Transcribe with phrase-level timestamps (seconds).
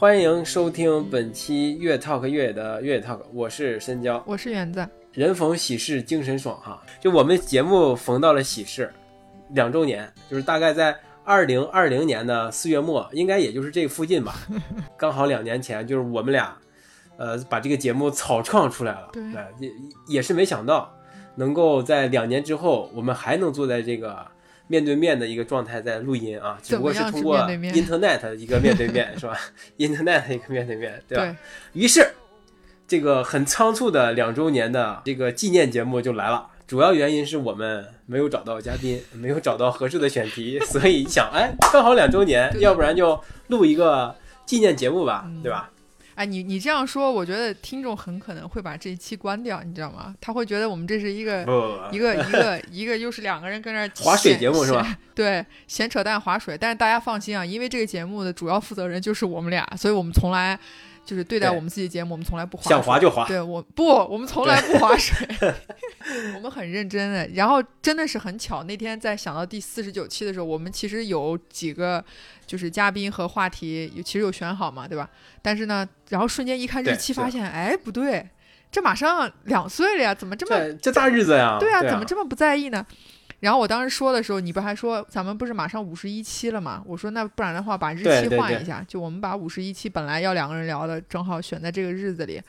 [0.00, 4.88] 欢迎收听本期越 talk 越野的越野 talk，我是深交，我是园子。
[5.12, 8.90] 人逢喜事精神爽哈，就我们节目逢到了喜事，
[9.50, 14.36] 两周年，就是大概在二零二零年的四月末，应该也就是这附近吧，
[14.96, 16.56] 刚好两年前，就是我们俩，
[17.18, 19.22] 呃，把这个节目草创出来了，对，
[19.58, 19.70] 也
[20.08, 20.90] 也是没想到，
[21.34, 24.26] 能够在两年之后，我们还能坐在这个。
[24.70, 29.36] 面对面的一个状态在录音啊，只不过是通过 Internet 一个面对面 是吧
[29.78, 31.36] ？Internet 一个面对面，对吧？
[31.72, 32.06] 于是，
[32.86, 36.46] 这个很仓促的两周年的这个纪念节目就来了。
[36.68, 44.14] 主要原因是我们没有找到嘉宾，没有找到合适的选题， 所以想，哎，刚好两周年，要不然就录一个
[44.46, 45.68] 纪念节目吧，对吧？
[46.20, 50.14] 哎，你你这样说，我觉得听众很可能会把这一期关掉，你知道吗？
[50.20, 51.40] 他会觉得我们这是一个
[51.90, 54.98] 一个 一个一个又是两个人跟那 划水节目是吧？
[55.14, 56.58] 对，闲扯淡划水。
[56.58, 60.60] 但是大家放心啊，因为这个节目的主要负责人就是我们俩，所以我们从来
[61.10, 62.62] 就是对待我们自己节目，我们从来不划。
[62.68, 63.26] 想划就划。
[63.26, 65.26] 对我不，我们从来不划水，
[66.36, 67.26] 我们很认真的。
[67.34, 72.04] 然后真的是很巧，那天在想到第四十九期的时候，我们其实有几个。
[72.46, 75.08] 就是嘉宾和话题有其实有选好嘛，对吧？
[75.40, 78.28] 但是呢，然后瞬间一看日期，发现哎不对，
[78.72, 81.58] 这马上两岁了呀，怎么这么这大日子呀？
[81.60, 82.84] 对啊，怎么这么不在意呢？
[83.40, 86.82] 然后我当时说的时候，你不还说咱们不是马上五十一期了嘛？
[86.86, 92.40] 我说那不然的话，把日期换一下，就我们把五十一期本来要两个人聊的，正好选在这个日子里，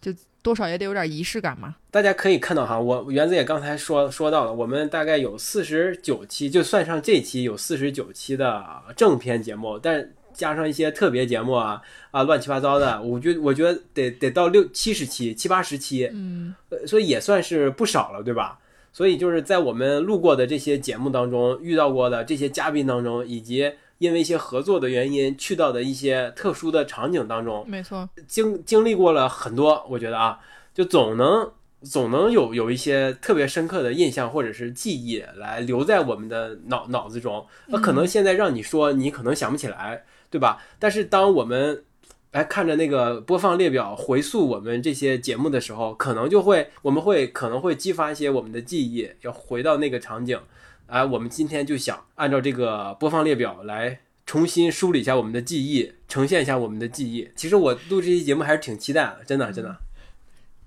[0.00, 0.12] 就。
[0.42, 1.76] 多少也得有点仪式感嘛。
[1.90, 8.64] 大家可以看到哈，我原子也刚才说说到了，我们大概有四十九期，就算上这期有四十九期的
[8.96, 16.54] 正片节目，但加上一些特别节目啊啊乱七八糟的，我觉我觉得得得到六七十期七八十期，嗯，
[16.86, 18.58] 所以也算是不少了，对吧？
[18.92, 23.72] 所以就是在我们录过的这些节目当中遇到过的这些嘉宾当中，以及。
[24.00, 30.40] 因为一些合作的原因，去到的一些特殊的场景当中，没错，经经历过了很多，我觉得啊，
[30.72, 31.52] 就总能
[31.82, 37.46] 总能有有一些特别深刻的印象或者是记忆来留在我们的脑脑子中。
[37.66, 40.62] 那可能现在让你说，你可能想不起来，对吧？
[40.78, 41.84] 但是当我们
[42.32, 50.38] 来看着那个播放列表回溯我们这些节目的时候，可能就会我们会可能会激发一些我们的记忆，要回到那个场景。
[50.86, 57.28] 哎，我们今天就想按照这个播放列表来重新梳理一下我们的记忆，呈现一下我们的记忆。
[57.34, 59.76] 其实我录这期节目还是挺期待的，真的真的。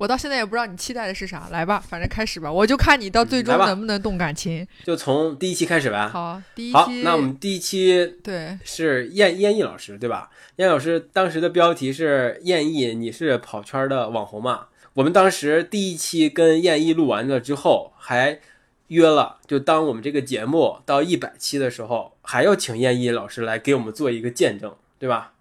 [0.03, 4.67] 我到现在也不知道你期待的是啥，来吧，反正开始吧，我就看你到最终能不能动感情。
[4.83, 6.09] 就从第一期开始吧。
[6.09, 6.77] 好，第一期。
[6.77, 10.29] 好，那我们第一期对是燕燕翼老师对吧？
[10.57, 14.65] 燕老师当时的标题是燕翼，你是跑圈的网红嘛？
[14.95, 18.41] 我们当时第一期跟燕翼录完了之后还。
[18.89, 25.32] 约了，就当我们这个节目到一百期的时候，还要请燕一老师来给我们做一个见证，对吧？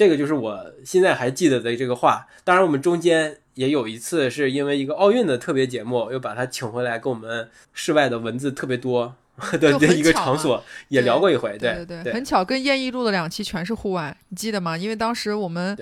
[0.00, 2.26] 这个就是我现在还记得的这个话。
[2.42, 9.14] 当然，我们中间也有一次是因为一个奥运的特别节目，又把他请回来，跟我们室外的文字特别多
[9.60, 11.58] 的一个场所也聊过一回。
[11.58, 14.74] 对对对，很巧，跟燕一录的两期全是户外，你记得吗？
[14.74, 15.76] 因为当时我们。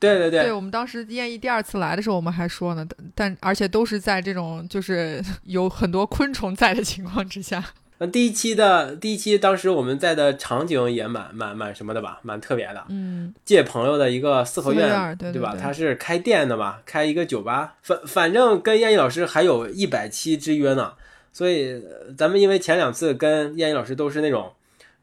[0.00, 7.64] 对对对，对我们当时燕翼第二次来的时候，我们还说呢，但而且都是在这种就是 有很多昆虫在的情况之下。
[8.00, 12.82] 那第一期的第一期，当时我们在的场景也蛮蛮蛮什么的吧，蛮特别的。
[12.88, 15.54] 嗯，借朋友的一个四合院，对对吧？
[15.60, 17.74] 他是开店的嘛，开一个酒吧。
[17.82, 20.94] 反反正跟燕一老师还有一百期之约呢，
[21.32, 21.80] 所以
[22.18, 24.50] 咱们因为前两次跟燕一老师都是那种。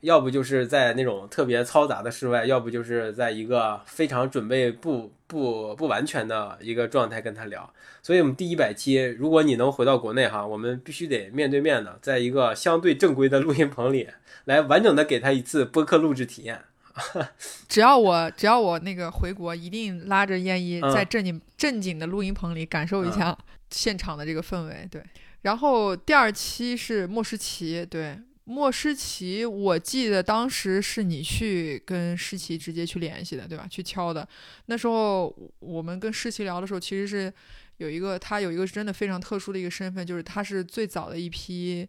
[0.02, 7.74] 要不就是在那种特别嘈杂的室外，要不就是在一个非常准备不不不完全的一个状态跟他聊。
[8.04, 14.08] 所以，我们第一百期，如果你能回到国内哈，我们必须得面对面的，在一个相对正规的录音棚里，
[14.46, 16.62] 来完整的给他一次播客录制体验。
[17.68, 23.38] 只要我只要我那个回国，一定拉着燕一在正经正经的录音棚里感受一下
[23.70, 24.88] 现场的这个氛围。
[24.90, 25.04] 对，
[25.42, 28.18] 然后第二期是莫诗琪，对。
[28.50, 33.68] 莫诗琪，我记得当时是你去跟诗琪直接去联系的，对吧？
[33.70, 34.26] 去敲的。
[34.68, 37.32] 那时候我们跟诗琪聊的时候，其实是
[37.76, 41.86] 有一个他有一个真的非常特殊的一个身份，就是他是最早的一批，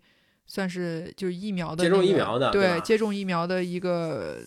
[0.48, 4.40] 算是就是疫苗的接种疫苗的，对，接种疫苗的一个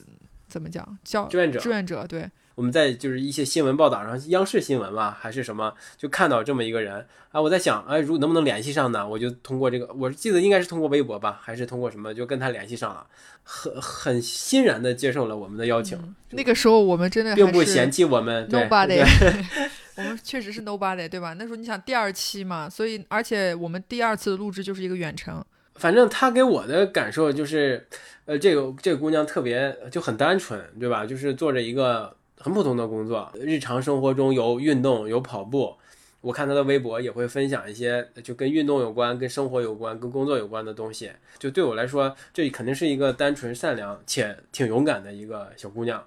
[0.49, 1.59] 怎么讲叫志愿者？
[1.59, 2.29] 志愿者，对。
[2.61, 7.41] 我们在就是一些新闻报道上，央视新闻嘛，还是什么，就看到这么一个人啊。
[7.41, 9.07] 我在想，哎，如能不能联系上呢？
[9.07, 13.07] 我就通过这个，我记得应该是通过微博吧，还是通过什么，就跟他联系上了，
[13.41, 15.97] 很很欣然的接受了我们的邀请。
[16.29, 19.03] 那个时候我们真的并不嫌弃我们，nobody，
[19.97, 21.33] 我们确实是 nobody，对吧？
[21.33, 25.43] 那时候你想第二期嘛，所以而且我们第二次的录制就是一个远程。
[25.77, 27.87] 反正他给我的感受就是，
[28.25, 31.07] 呃，这个这个姑娘特别就很单纯，对吧？
[31.07, 32.15] 就是做着一个。
[32.43, 35.75] 很普通的工作，日常生活中有运动，有跑步。
[36.21, 41.11] 我看他的微博也会分享一些就跟运动有关、跟生活有关、跟工作有关的东西。
[41.39, 46.03] 就对我来说，这肯定是一个单纯善良且挺勇敢的一个小姑娘。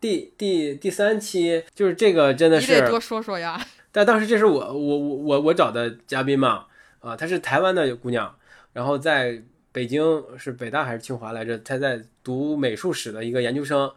[0.00, 3.60] 第第第三期就是这个，真的是你得多说说呀。
[3.92, 6.66] 但当时这是我我我我我找的嘉宾嘛，
[7.00, 8.34] 啊，她是台湾的姑娘，
[8.72, 9.42] 然后在
[9.72, 11.58] 北京是北大还是清华来着？
[11.58, 13.92] 她在读美术史的一个研究生，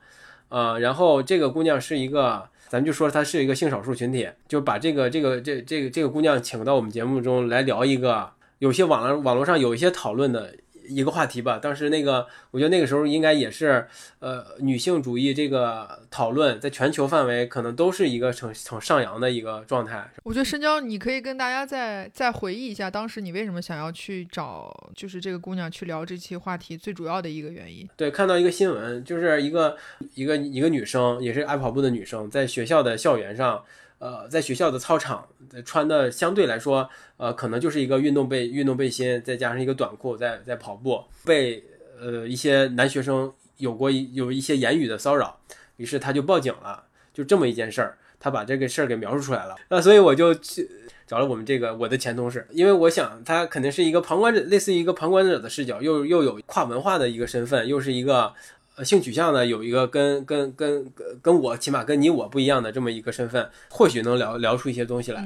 [0.54, 2.48] 啊，然后这个姑娘是一个。
[2.70, 8.28] 咱们就说她是一个性少数群体，就把这个这个这这个这个姑娘请到我们节目中来聊一个
[8.58, 10.56] 有些网络网络上有一些讨论的。
[10.88, 13.88] 一个话题吧，当时那个，我觉得那个时候应该也是，
[14.20, 20.10] 呃，女性主义这个讨论在全球范围可能都是一个呈呈上扬的一个状态。
[20.24, 27.88] 我觉得深交，你可以跟大家再再回忆一下，当时你为什么想要去找，就是这个姑娘去聊这期话题最主要的一个原因。
[27.96, 29.78] 对，看到一个新闻，就是一个
[30.16, 33.64] 一个一个女生，也是爱跑步的女生，在学校的校园上。
[34.04, 35.26] 呃，在学校的操场
[35.64, 41.64] 穿的相对来说，呃，可能就是一个运动背运动背心，再加上一个短裤，在在跑步，被
[41.98, 45.40] 呃一些男学生有过有一些言语的骚扰，
[45.78, 46.84] 于是他就报警了，
[47.14, 49.56] 就这么一件事儿，他把这个事儿给描述出来了。
[49.70, 50.70] 那所以我就去
[51.08, 58.34] 找了我们这个我的前同事，因为我想他肯定是一个旁观者，类似于一个旁观者的视角，又又有跨文化的一个身份，又是一个。
[58.76, 60.92] 呃，性取向呢有一个跟跟跟
[61.22, 65.24] 跟我起码跟你我不一样的这么一个身份，或许能聊聊出一些东西来。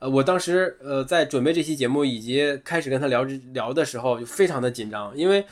[0.00, 3.24] 呃，我当时呃在准备这期节目以及开始跟他聊
[3.54, 5.46] 聊的时候，就非常的紧张，因为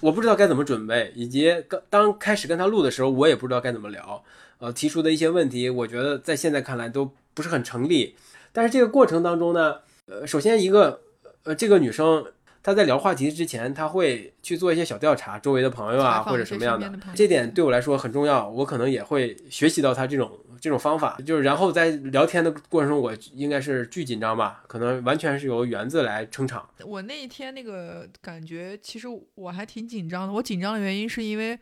[0.00, 4.22] 我不知道该怎么准备，以及刚当开始跟他录的时候，我也不知道该怎么聊。
[4.58, 8.14] 呃，提出的一些问题，我觉得在现在看来都不是很成立。
[8.52, 11.00] 但是这个过程当中呢，呃，首先一个
[11.44, 12.26] 呃这个女生。
[12.62, 18.48] 他在聊话题之前，他会去做一些小调查，周围的朋友啊，或者什么样的，这点对我来说很重要。
[18.48, 20.30] 我可能也会学习到他这种
[20.60, 26.68] 这种方法，就是然后在聊天的过程中，我应该是巨紧张吧，可能完全是由园子来撑场。
[26.84, 30.32] 我那一天那个感觉，其实我还挺紧张的。
[30.32, 31.58] 我紧张的原因是因为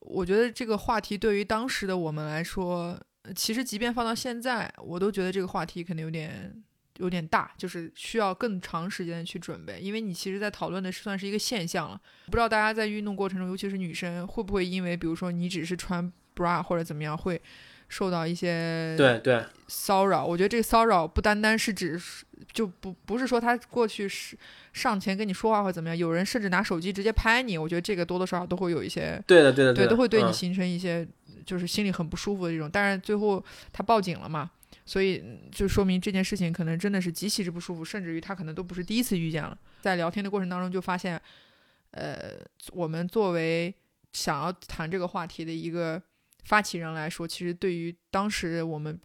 [0.00, 2.98] 我觉得这个话题对于当时的我们来说，
[3.36, 6.62] 其实即便放到现在，我都觉得这个话题可能有点。
[7.00, 12.00] 有点大，就是需要更长时间的去准备，因为你其实，在讨论的是算是一个现象了。
[12.26, 17.40] 不知道大家在运动过程中，尤其是女生，会不会因为，比如说你只是穿 bra 或者怎么样，会
[17.88, 20.24] 受到一些对对骚扰？
[20.24, 22.00] 我觉得这个骚扰不单单是指，
[22.52, 24.36] 就不不是说他过去是
[24.72, 31.06] 上前跟你说话或怎么样，有人甚至拿手机直接拍你，我觉得这个多多少少都会有一些对的对的对，都会对你形成一些
[31.44, 32.70] 就是心里很不舒服的这种。
[32.72, 34.50] 但是最后他报警了嘛？
[34.86, 35.22] 所以
[35.52, 39.56] 就说明这件事情可能真的是极其之不舒服，甚至于他可能都不是第一次遇见了。
[39.80, 41.20] 在聊天的过程当中就发现，
[41.92, 42.38] 呃，
[42.72, 43.72] 我们作为
[44.12, 46.02] 想要谈这个话题的一个
[46.44, 48.98] 发起人来说，其实对于当时我们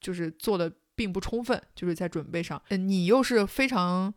[0.00, 2.62] 就是做的并不充分，就是在准备上。
[2.68, 4.14] 嗯，你又是非常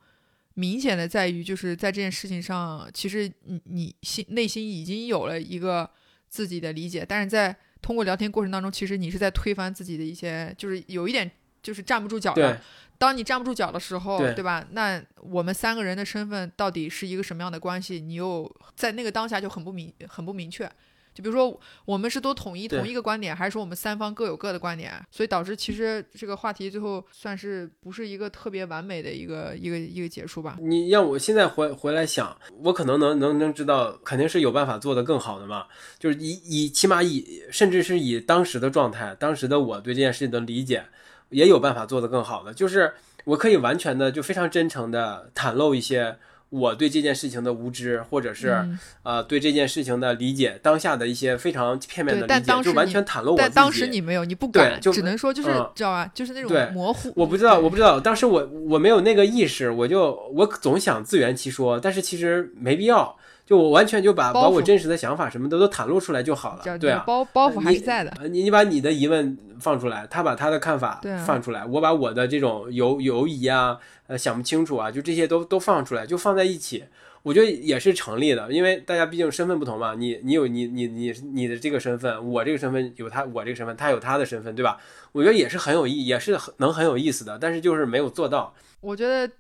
[0.54, 5.90] 明显的在于，就是在这件事情上，其实你你心内心已经有了一个
[6.30, 7.58] 自己的理解，但是在。
[7.86, 11.30] 通过聊天过程当中，其实你是在推翻自己的一些，就是有一点
[11.62, 12.60] 就是站不住脚的。
[12.98, 14.66] 当你站不住脚的时候，对吧？
[14.72, 18.00] 那我们三个人的身份到底是一个什么样的关系？
[18.00, 20.68] 你又在那个当下就很不明，很不明确。
[21.16, 24.92] 就比如说，我们是都统一同一个观点，还是说我们三方各有各的观点？
[25.10, 30.58] 所以导致其实这个话题最后算是不是一个特别完美的一个一个一个结束吧？
[30.60, 35.68] 你让我现在回回来想，我可能能能能知道，肯定是有办法做得更好的嘛。
[35.98, 40.84] 就是以以起码以甚至是以当时的状态，当时的我对这件事情的理解，
[41.30, 42.54] 也有办法做得更好的。
[42.54, 42.94] 就是
[43.24, 46.18] 我可以完全的就非常真诚的袒露一些。
[46.60, 48.66] 我对这件事情的无知，或者是
[49.04, 53.50] 呃对这件事情的理解，当下的一些非常片面的理解，就完全袒露我自己。
[53.50, 57.12] 但当时你没有，你不敢，就只能说就是知道吧，就是那种模糊。
[57.16, 63.18] 我不知道，我不知道，当时我我没有那个意识，我就我总想自圆其说，但是其实没必要。
[63.46, 68.12] 就我完全就把把我真实的想法什么的都袒露出来就好了，对啊，包包袱还是在的。
[68.30, 76.86] 你你把你的疑问放出来，他把他的看法放出来，我把我的这种犹犹疑啊，呃想不清楚啊，就这些都都放出来，就放在一起，
[77.22, 78.52] 我觉得也是成立的。
[78.52, 84.80] 因为大家毕竟身份不同嘛，你你有你你你你的这个身份，我这个身份有他我这个身份，他有他的身份，对吧？
[85.12, 88.56] 我觉得也是很有意，也是很能很有意思的，但是就是没有做到。
[88.82, 89.32] 我觉得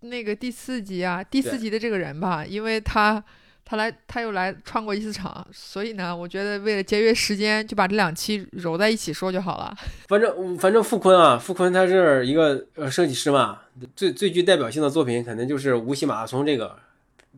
[0.00, 3.24] 那个第四集啊，第四集的这个人吧，因为他。
[3.64, 9.74] 他来，他又来串过一次场，所以呢，我觉得为了节约时间，就把这两期揉在一起说就好了。
[10.06, 13.62] 反正反正傅坤啊，傅坤他是一个呃设计师嘛，
[13.96, 16.76] 最最具代表性的作品肯定就是无锡马拉松这个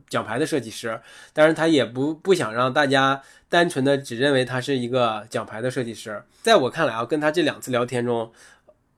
[0.09, 1.01] 奖牌的设计师，
[1.33, 6.23] 但是他也不不想让大家单纯的只认为他是一个奖牌的设计师。
[6.43, 8.33] 在我看来啊，跟他这两次聊天中，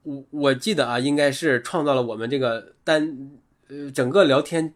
[0.03, 3.31] 我我记得啊，应该是创造了我们这个单
[3.69, 4.73] 呃整个聊天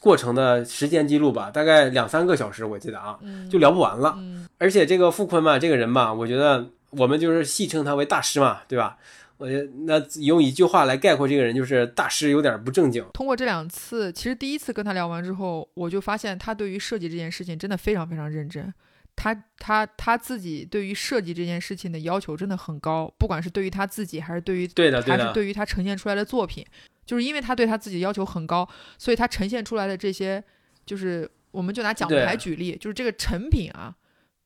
[0.00, 3.18] 过程的时间记录吧，大概两三个小时，我记得啊，
[3.50, 4.18] 就聊不完了。
[4.58, 8.96] 而且这个傅坤嘛，这个人嘛，我觉得我们就是戏称他为大师嘛，对吧？
[9.38, 13.04] 我觉得那用一句话来概括这个人，就是大师有点不正经。
[13.12, 18.72] 通过这两次，其实第一次跟他聊完之后，我就发现他对于设计这件事情真的非常非常认真。
[19.16, 26.64] 他他他自己对于设计这件事情的要求真的很高，不管是对于他自己，还是对于对的，还是对于他呈现出来的作品，
[27.04, 28.68] 就是因为他对他自己要求很高，
[28.98, 30.42] 所以他呈现出来的这些，
[30.84, 33.94] 就是我们就拿奖牌举例，就是这个成品啊，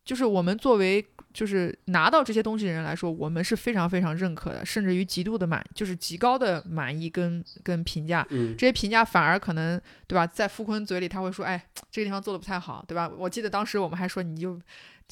[0.04, 1.04] 就是我们作为。
[1.36, 8.26] 就是拿到这些东西的人来说，我们是非常非常认可的，甚至于极度的满，就是极高的满意跟跟评价。
[8.30, 10.26] 嗯，这些评价反而可能，对吧？
[10.26, 14.58] 在傅坤嘴里，他会说：“哎，这个地方做的不太好，对吧？”我记得当时我们还说，你就。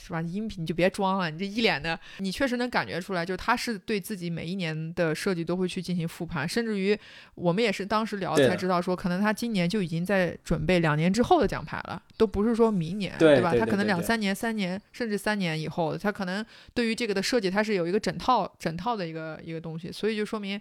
[0.03, 0.21] 是吧？
[0.21, 6.99] 音频你就别装了，你这一脸的，你确实能感觉出来，就是他是对自己每一年的设计都会去进行复盘，甚至于
[7.35, 13.55] 我们也是当时聊才知道，说可能他今年就已经在准备两年之后的奖牌了，都不是说明年，对吧？
[13.55, 20.61] 他可能两三年、三年甚至三年以后，他可能对于这个的设计，他是有一个整套、整套的一个一个东西，所以就说明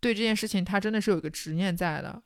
[0.00, 2.20] 对这件事情他真的是有一个执念在的。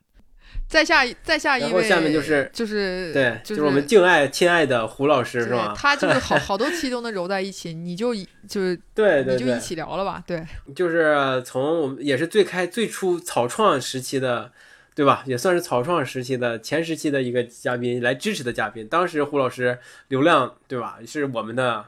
[0.66, 5.74] 再下再下一位，下面就是就是对，就是我们敬爱亲爱的胡老师，是吧？
[5.78, 8.14] 他就是好好多期都能揉在一起，你就
[8.48, 10.44] 就是对，你就一起聊了吧，对。
[10.74, 14.50] 就是从我们也是最开最初草创时期的，
[14.94, 15.22] 对吧？
[15.26, 18.88] 也算是草创时期的前时期的一个嘉宾来支持的嘉宾。
[18.88, 20.98] 当时胡老师流量，对吧？
[21.06, 21.84] 是我们的。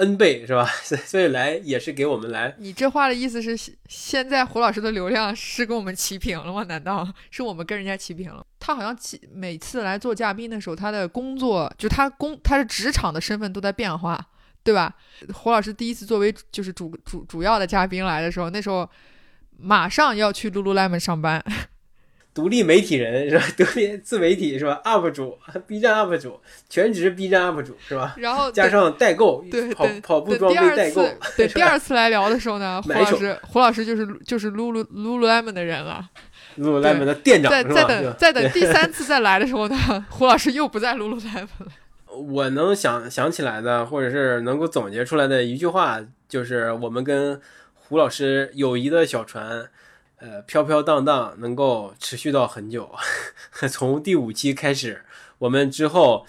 [0.00, 0.64] N 倍是吧？
[0.82, 2.54] 所以来也是给我们来。
[2.58, 6.62] 你这话的意思是，现在胡老师的流量是跟我们齐平了吗？
[6.64, 8.44] 难道是我们跟人家齐平了？
[8.58, 8.96] 他好像
[9.32, 14.18] 每次来做嘉宾的时候，他的工作就他工他的职场的身份都在变化，
[14.64, 14.94] 对吧？
[15.34, 18.88] 胡老师第一次作为就是主主主要的嘉宾来的时候，那时候
[19.58, 21.44] 马上要去 Lululemon 上班。
[22.32, 23.44] 独立媒体人 是吧？
[23.56, 28.14] 独立自媒体是吧？UP 主，B 站 UP 主，全职 B 站 UP 主是吧？
[28.18, 31.06] 然后加上代购，对跑跑步装备代购。
[31.36, 36.08] 对，第二次来聊的时候呢，胡老师，胡老师就是就是撸撸撸撸 lemon 的人了，
[36.56, 37.50] 撸撸 lemon 的店长？
[37.50, 39.76] 再等再等 第三次再来的时候呢，
[40.08, 41.66] 胡老师又不在撸撸 lemon 了。
[42.16, 47.40] 我能想想起来的，或者是能够总结出来的一句话，就是我们跟
[47.74, 49.68] 胡老师友谊的小船。
[50.20, 52.94] 呃，飘飘荡荡能够持续到很久，
[53.70, 55.02] 从第五期开始，
[55.38, 56.26] 我们之后，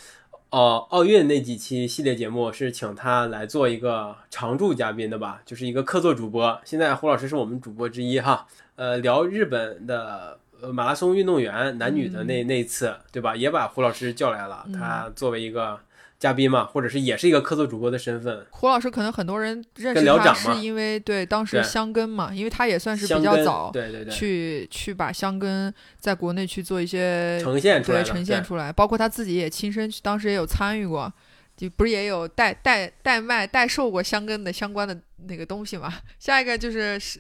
[0.50, 6.60] 哦，奥运那几期系列节目是请他来做一个常驻嘉宾的吧，就是一个客座主播。
[6.64, 10.40] 现在胡老师是我们主播之一哈，呃，聊日本的
[10.74, 13.36] 马拉松运动员男女的那那次，对吧？
[13.36, 15.80] 也把胡老师叫来了，他作为一个。
[16.22, 18.46] 嘉宾嘛，或者是也是一个客座主播的身份。
[18.52, 31.12] 胡老师可能很多人认识他是因为对当时香根嘛，因为他也算是比较早，对对对，去去把香根在国内去做一些呈现出来，呈现出来，包括他自己也亲身当时也有参与过，
[31.58, 35.92] 就不是也有代代代卖代售过香根的相关的那个东西嘛。
[36.20, 37.20] 下一个就是是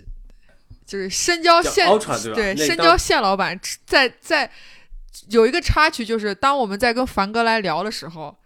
[0.86, 1.90] 就是深交县
[2.36, 4.52] 对深交县老板在在
[5.30, 8.38] 有一个插曲，就是当我们在跟凡哥来聊的时候。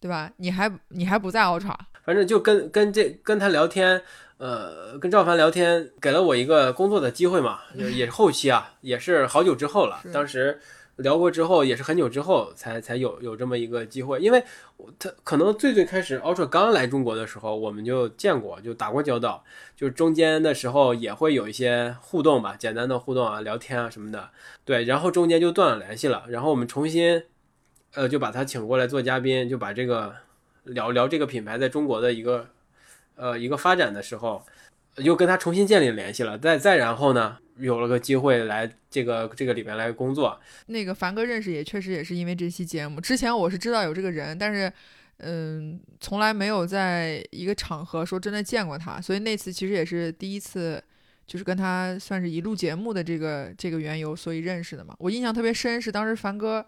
[0.00, 0.32] 对吧？
[0.38, 4.02] 你还你还不在 Ultra，反正就跟跟这跟他聊天，
[4.38, 10.00] 呃，跟赵凡聊天，给了我一个工作的机会嘛，也是后期啊，也是好久之后了。
[10.10, 10.58] 当时
[10.96, 14.42] 聊过之后，也是很久之后才才有有这么一个机会，因为
[14.98, 19.44] 他可能最最开始 Ultra 刚来中国的时候，我们就见过，就打过交道，
[19.76, 24.30] 就中间的时候也会有一些互动吧，简单的互动啊，聊天啊什么的。
[24.64, 27.22] 对，然后中间就断了联系了，然后我们重新。
[27.94, 30.14] 呃，就把他请过来做嘉宾，就把这个
[30.64, 32.48] 聊聊这个品牌在中国的一个
[33.16, 34.46] 呃一个发展的时候，
[34.96, 36.38] 又跟他重新建立联系了。
[36.38, 40.40] 再再然后呢，有了个机会来这个这个里边来工作。
[40.66, 43.00] 那个凡哥认识也确实也是因为这期节目。
[43.00, 44.72] 之前我是知道有这个人，但是
[45.18, 49.00] 嗯，从来没有在一个场合说真的见过他。
[49.00, 50.80] 所以那次其实也是第一次，
[51.26, 54.94] 就是跟他算是一录节目的这个这个缘由，所以认识的嘛。
[54.98, 56.64] 我印象特别深是当时凡哥。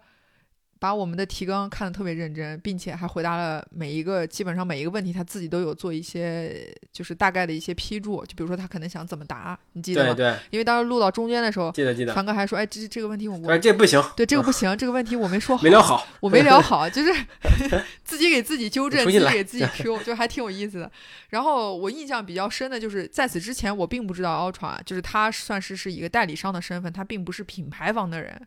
[0.83, 8.17] 把我们的提纲看得特别认真，并且还回答了每一个基本上每一个问题，他自己都有做一些就是大概的一些批注。
[8.25, 10.13] 就比如说他可能想怎么答，你记得吗？
[10.13, 10.37] 对对。
[10.49, 12.13] 因为当时录到中间的时候，记得记得。
[12.13, 13.49] 凡哥还说：“哎，这这个问题我……
[13.49, 14.03] 哎，这不行。
[14.17, 17.13] 对，这个不行，这个问题我没说好，没聊好，我没聊好， 就是
[18.03, 20.91] 自己给自己纠正，自己给自己 Q，就还挺有意思的。
[21.29, 28.45] 然后我印象比较深的就是在此之前，我并不知道 Ultra，就是他算是是一个代理商的身份，他并不是品牌方的人。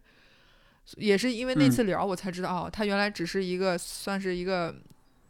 [0.96, 4.74] 也是因为那次聊我才知道，哦，他原来只是一个算是一个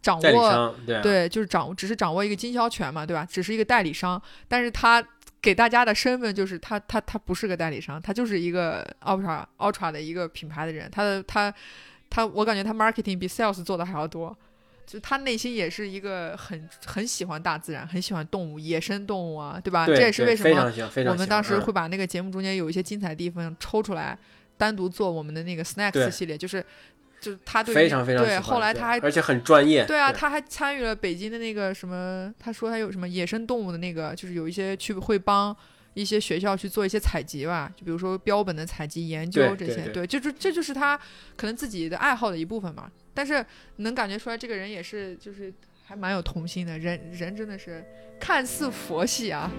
[0.03, 3.27] 掌握对对，就是掌只是掌握一个经销权嘛，对吧？
[3.29, 5.03] 只是一个代理商，但是他
[5.41, 11.53] 给大家的身份就是他他他不是个代理商，他就是一个 Ultra Ultra 的一个品牌的人，他的他
[12.11, 14.37] 他我感觉他 marketing 比 sales 做的还要多。
[14.87, 19.85] 就他内心也是一个很很喜欢大自然，很喜欢动物，野生动物啊，对吧？
[19.85, 20.73] 这也是为什么
[21.11, 24.17] 我们当时会把那个节目中间有一些精彩地方抽出来，
[24.57, 26.65] 单独做我们的那个 snacks 系列，就是
[27.21, 35.57] 就是他对非常非常对，后来他还而且很专业，对啊，他还参与了北京的那个什么，他说他有什么野生动物的那个，就是有一些去会帮
[35.95, 40.97] 一些学校去做一些采集吧，就比如说标本的采集研究这些，对，就是这就是他
[41.37, 42.91] 可能自己的爱好的一部分嘛。
[43.15, 43.45] 但是
[43.77, 45.51] 能感觉出来，这个人也是，就是
[45.87, 46.79] 还蛮有童心的。
[46.79, 47.83] 人人真的是
[48.21, 49.51] 看似佛系啊。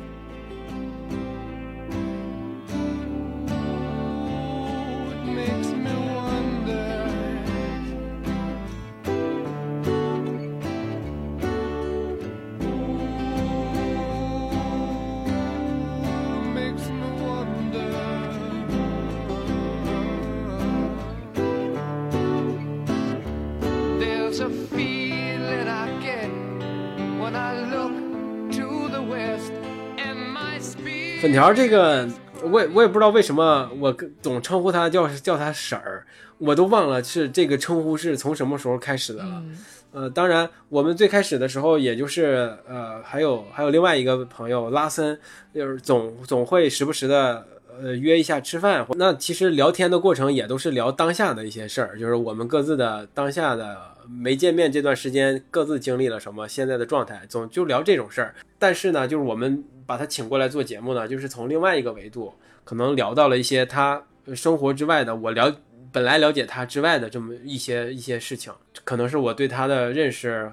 [31.27, 32.07] 粉条这个，
[32.41, 36.05] 我也我也不知道为什么，我总称呼他叫叫他婶儿，
[36.37, 39.43] 我都忘了是这个称呼是从什么时候开始的了。
[39.91, 45.19] 呃，当然我们最开始的时候，也就是呃，还有还有另外一个朋友拉森，
[45.53, 47.45] 就是总总会时不时的
[47.77, 48.87] 呃约一下吃饭。
[48.95, 53.75] 那其实聊天的过程也都是聊当下的一些事儿，就是我们各自的当下的
[54.09, 58.33] 没见面这段时间各自经历了什么，现在的状态，总就聊这种事儿。
[58.57, 59.61] 但是呢，就是我们。
[59.87, 62.33] 把他请过来做节目呢，就是从另外一个维度，
[62.65, 64.03] 可能聊到了一些他
[64.35, 70.51] 生活之外的，我了本来了解他之外的这么一些一些事情，可能是我对他的认识，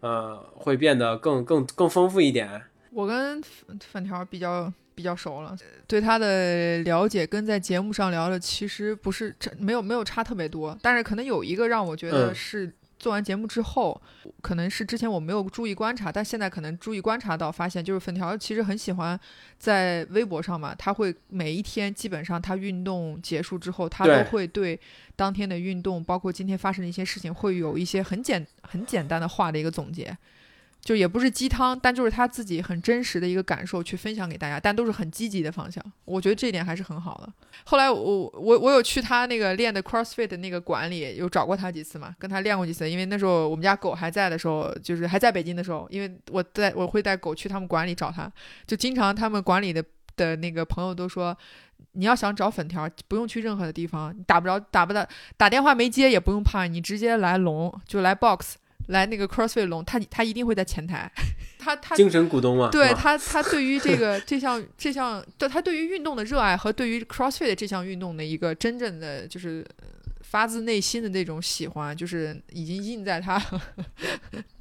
[0.00, 2.62] 呃，会变得更更更丰富一点。
[2.92, 3.42] 我跟
[3.92, 12.72] 粉条比较比较熟了，对他的了解跟在节目上聊的其实不是没有没有差特别多，但是可能有一个让我觉得是。
[13.08, 13.98] 做完节目之后，
[14.42, 19.18] 可能是之前我没有注意观察，但现在可能注意观察到，发现就是粉条其实很喜欢
[19.58, 24.78] 在微博上嘛，他会每一天基本上他运动结束之后，他都会对
[25.16, 30.14] 当天的运动，包括今天发生的一些事情，会有一些很简很简单的话的一个总结。
[30.80, 35.84] 就也不是鸡汤，但就是他自己很真实的一个感受去分享给大家，但都是很积极的方向。
[36.06, 37.32] 我觉得这一点还是很好的。
[37.64, 42.88] 后来我我我有去他那个练的 CrossFit 那个馆里，有找过他几次嘛，跟他练过几次。
[42.88, 48.30] 因为那时候我们家狗还在的时候，就是还在北京的时候，因为我带我会带狗去他们馆里找他，
[48.66, 49.84] 就经常他们馆里的
[50.16, 51.36] 的那个朋友都说，
[51.92, 58.56] 你要想找粉条，不用去任何的地方，你打不着打不到打电话没接也不用怕，你直接来龙就来 Box。
[58.88, 61.10] 来那个 CrossFit 龙，他他一定会在前台，
[61.58, 69.66] 他他精神股东嘛，对他他对于这个 这项这项，对他对于运动的热爱和对于 CrossFit 这项运动的一个真正的就是
[70.22, 73.38] 发自内心的那种喜欢，就是已经印在他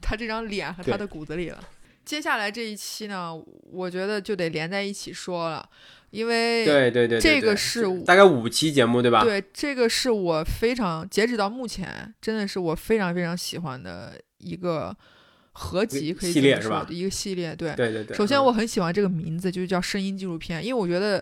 [0.02, 1.64] 他 这张脸和他的骨子里了。
[2.08, 3.38] 接下来这一期呢，
[3.70, 5.70] 我觉得就得连在一起说了。
[6.12, 9.26] 因为对对对，这个是大概五期节目对吧？
[9.26, 14.96] 对，这个是我非常截止到目前，真的是我非常非常喜欢的一个
[15.52, 16.88] 合集，可以系列是吧？
[16.90, 18.16] 一个系列，对对对对。
[18.16, 21.22] 首先我很喜欢这个名字，就是叫声音纪录片，因为我觉得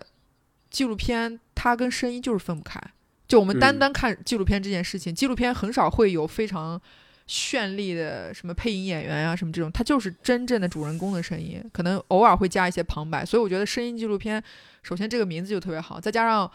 [0.70, 2.80] 纪录片它跟声音就是分不开。
[3.26, 6.80] 就我们单单看纪录片这件事情，纪录片很少会有非常。
[7.28, 14.40] 绚丽的什么配音演员啊，什么这种，他就是真正的主人公的声音，可能偶尔会加一些旁白，所以我觉得声音纪录片，
[14.84, 16.48] 首先这个名字就特别好，再加上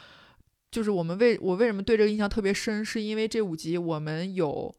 [0.71, 4.73] 就是我们为我为什么对这个印象特别深，是因为这五集我们有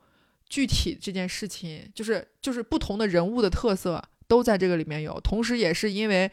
[0.48, 6.30] 具体这件事情，就是就是不同的人物的特色都在这个里面有，同时也是因为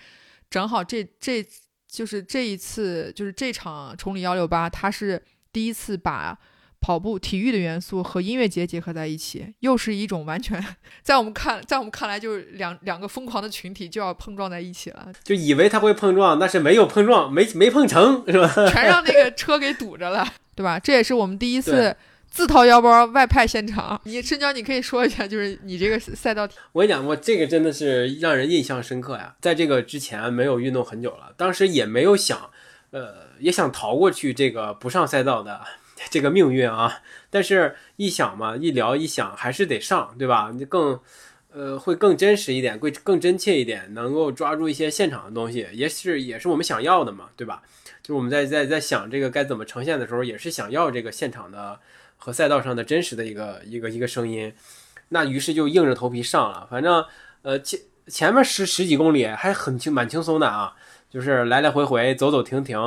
[0.50, 1.46] 正好这这
[1.86, 6.40] 就是这一次就是这场崇礼幺六八，他是第一次把。
[6.82, 10.64] 跑步、体育的元素和音乐节结合在一起，又是一种完全
[11.02, 15.12] 在我们看，在我们看来就是两两个疯狂的群体就要碰撞在一起了。
[15.24, 18.48] 就以为他会碰撞，但是没有碰撞，没没碰成，是吧？
[18.70, 20.80] 全让那个 车给堵着了，对吧？
[20.80, 21.96] 这也是我们第一次
[22.32, 24.00] 自掏腰包外派现场。
[24.06, 26.48] 你深交，你可以说一下，就是你这个赛道。
[26.72, 29.36] 我跟你讲，我这个真的是让人印象深刻呀。
[29.42, 32.50] 在这个之前没有运动很久了，当时也没有想，
[32.92, 35.60] 呃，也想逃过去这个不上赛道的。
[36.10, 40.52] 这个命运啊，但是一想嘛，一聊一想，还是得上，对吧？
[40.54, 41.00] 你更，
[41.52, 47.62] 呃，会更真实一点，会更真切一点，能够抓住一些现场的东西，也是也是我们想要的嘛，对吧？
[48.02, 51.80] 就是我们在在在想这个该怎么呈现的时候，也是想要这个现场的
[52.18, 54.54] 和赛道上的真实的一个一个一个声音。
[55.10, 57.04] 那于是就硬着头皮上了，反正
[57.42, 60.76] 呃前前面十十几公里还很轻蛮轻松的啊，
[61.10, 62.80] 就是来来回回走走停停，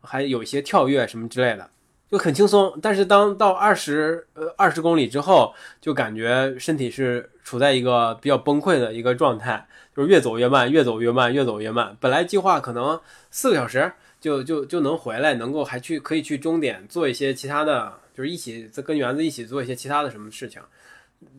[0.00, 1.68] 还有一些跳跃什么之类的。
[2.14, 11.96] 就很轻松，但是当到二十呃二十公里之后，就感觉身体是处在一个比较崩溃的一个状态，就是越走越慢，越走越慢，越走越慢。
[11.98, 13.00] 本来计划可能
[13.32, 20.62] 四个小时就就就能回来，能够还去可以去终点做一些其他的，就是一起跟园子一起做一些其他的什么事情，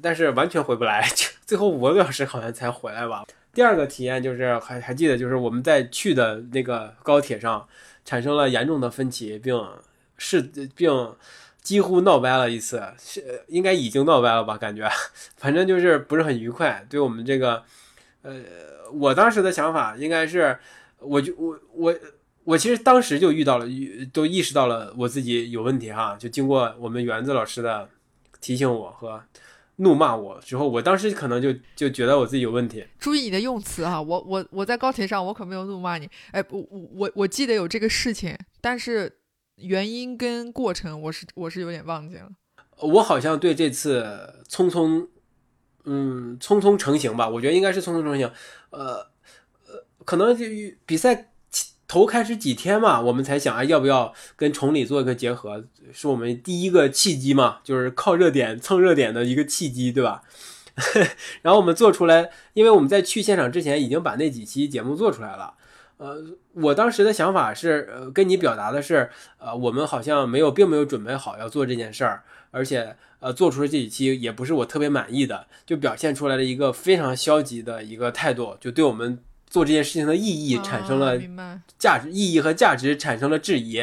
[0.01, 3.23] 但是完全回不来，就最后五个多小时好像才回来吧。
[3.53, 7.65] 第二个体验就是还还记得，就是我们在去的那个高铁上
[8.03, 9.57] 产生了严重的分歧，并。
[10.17, 10.41] 是
[10.75, 11.15] 并
[11.61, 14.55] 几乎闹掰了一次，是应该已经闹掰了吧？
[14.55, 14.87] 感觉，
[15.35, 16.85] 反正就是不是很愉快。
[16.87, 17.63] 对我们这个，
[18.21, 18.35] 呃，
[18.93, 20.59] 我当时的想法应该是，
[20.99, 21.95] 我就我我
[22.43, 23.65] 我其实当时就遇到了，
[24.13, 26.15] 都意识到了我自己有问题哈。
[26.19, 27.89] 就经过我们园子老师的
[28.39, 29.23] 提醒我和
[29.77, 32.85] 怒骂我之后，我当时可能就就觉得我自己有问题。
[32.99, 36.07] 注意你的用词哈，我我我在高铁上我可没有怒骂你。
[36.29, 39.11] 哎，我我我记得有这个事情，但是。
[39.57, 42.29] 原因跟过程，我是我是有点忘记了。
[42.79, 45.07] 我好像对这次匆匆，
[45.85, 48.29] 嗯，匆匆成型吧，我觉得应该是匆匆成型。
[48.71, 48.95] 呃
[49.67, 50.45] 呃，可能就
[50.85, 51.31] 比赛
[51.87, 55.63] 头开始几天嘛，我们才想啊，要不要跟崇礼做一个结合，
[55.93, 60.23] 是我们第一个契机嘛，就是靠热点蹭热点的一个契机，对吧？
[61.41, 65.53] 然后我们做出来，因为我们在去现场之前已经把那几期节目做出来了。
[65.97, 66.21] 呃，
[66.53, 81.17] 我当时的想法是，呃，跟你表达的是，呃，我们好像没有，并没有准备好要做这件事儿，而且，呃，做出了这几期也不是我特别满意的，就表现出来了一个非常消极的一个态度，就对我们做这件事情的意义产生了
[81.79, 83.79] 价值意义和价值产生了质疑。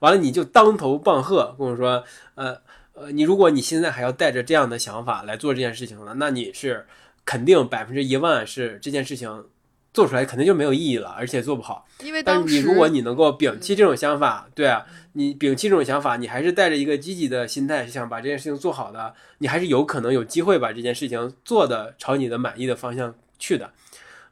[0.00, 2.58] 完了，你就当头棒喝，跟我说，呃
[2.92, 6.84] 呃，你如果你现在还要带着这样的想法来做这件事情了，那你是
[7.24, 9.46] 肯定百分之一万是这件事情。
[9.96, 11.88] 做出来肯定就没有意义了，而且做不好。
[12.00, 23.72] 因为但是你如果你能够摒弃这种想法，对啊，你摒弃这种想法，你还是带着一个积极的心态想把这件事情做好的，你还是有可能有机会把这件事情做的朝你的满意的方向去的。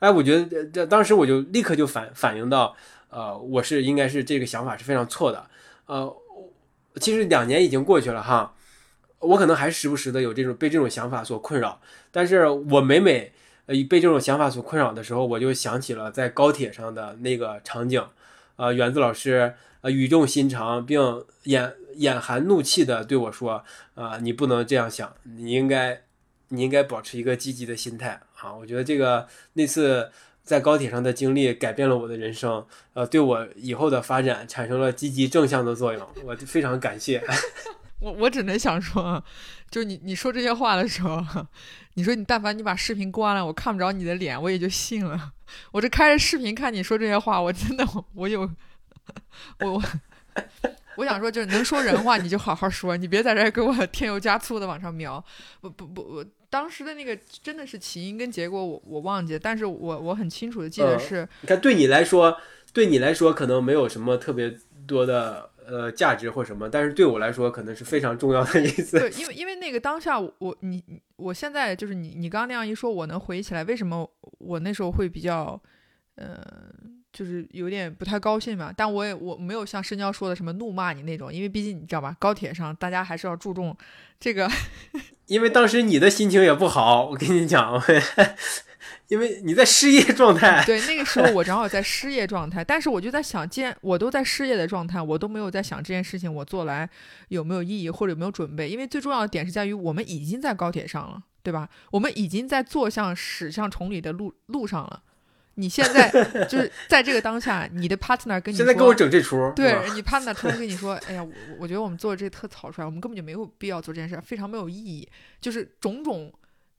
[0.00, 2.76] 哎，我觉得这当时我就立刻就反反映到，
[3.08, 5.46] 呃，我是应该是这个想法是非常错的。
[5.86, 6.14] 呃，
[7.00, 8.52] 其实两年已经过去了哈，
[9.20, 11.80] 我可能还时不时的有这种被这种想法所困扰，
[12.12, 13.32] 但是我每每。
[13.66, 18.04] 呃，被这种想法所困扰的时候，我就想起了在高铁上的那个场景，
[18.56, 26.02] 呃，园子老师呃语重心长，并眼眼含怒气的对我说：“啊，你不能这样想，你应该，
[26.48, 30.10] 你应该保持一个积极的心态啊！”我觉得这个那次
[30.42, 37.22] 在高铁上的经历改变了我的人生，呃，对我以后的发展产生了积极正向的作用，我非常感谢。
[38.04, 39.22] 我我只能想说，
[39.70, 41.24] 就你你说这些话的时候。
[41.96, 45.32] 你说你但凡你把视频关了，我看不着你的脸，我也就信了。
[45.70, 48.40] 我这开着视频看你说这些话，我真的我有
[49.60, 49.82] 我我
[50.96, 55.24] 我想说，就是能说人话你就好好说，你别在这给我添油加醋的往上描。
[55.60, 61.28] 不不不，我当时的那个真的是起因跟结果我我忘记，但是我我很清楚的记得是。
[61.42, 62.36] 你看，对你来说，
[62.72, 64.52] 对你来说可能没有什么特别
[64.84, 65.50] 多的。
[65.66, 68.98] 呃，价值或什么，但是对我来说可能是非常重要的一次。
[68.98, 70.82] 对， 因为因为那个当下，我你
[71.16, 75.60] 我现在就是你你刚刚那样一说，我能回忆起来为什么我那时候会比较，
[76.16, 76.42] 呃，
[77.12, 78.72] 就是有点不太高兴嘛。
[78.76, 83.76] 但我也我没有像深交说的什么怒骂你那种，因为毕竟你知道吧，高铁上大家还是要注重
[84.20, 84.50] 这个。
[85.26, 87.80] 因为当时你的心情也不好，我跟你讲。
[89.08, 96.88] 因为你在失业状态，对，那个时候我正好在失业状态，但是我就在想，既然我都在失业的状态，我都没有在想这件事情我做来
[97.28, 101.68] 有没有意义或者有没有准备，因为最重要的点是在于我们已经在高铁上了，对吧？
[101.90, 105.02] 我们已经在坐向驶向崇礼的路路上了。
[105.56, 106.10] 你现在
[106.48, 115.06] 就是在这个当下，你的 partner 跟你现在给我整这出，对你 partner 突然跟你说，哎呀，我我觉得我们做的这特草率，我们根本就没有必要做这件事，非常没有意义，
[115.42, 116.32] 就是种种。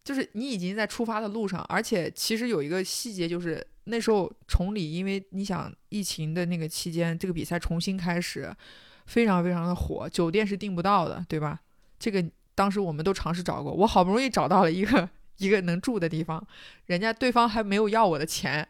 [0.05, 8.55] 就是你已经在出发的路上，而且其实有一个细节，就是那时候崇礼，因为你想疫情的那个期间，这个比赛重新开始，
[9.07, 11.59] 非常非常的火，酒店是订不到的，对吧？
[11.97, 16.45] 这个当时我们都尝试找过，我好不容易找到了一个一个能住的地方，
[16.85, 18.65] 人家对方还没有要我的钱。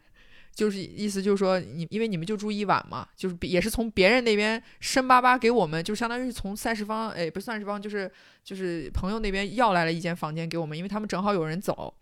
[0.55, 8.09] 就是意思就是说，你因为你们就住一晚嘛，就是也是从别人那边生巴巴给我们，就相当于是从赛事方，哎，不是赛事方，就是
[8.41, 11.93] 就是朋友那边要来了一间房间给我们，因为他们正好有人走。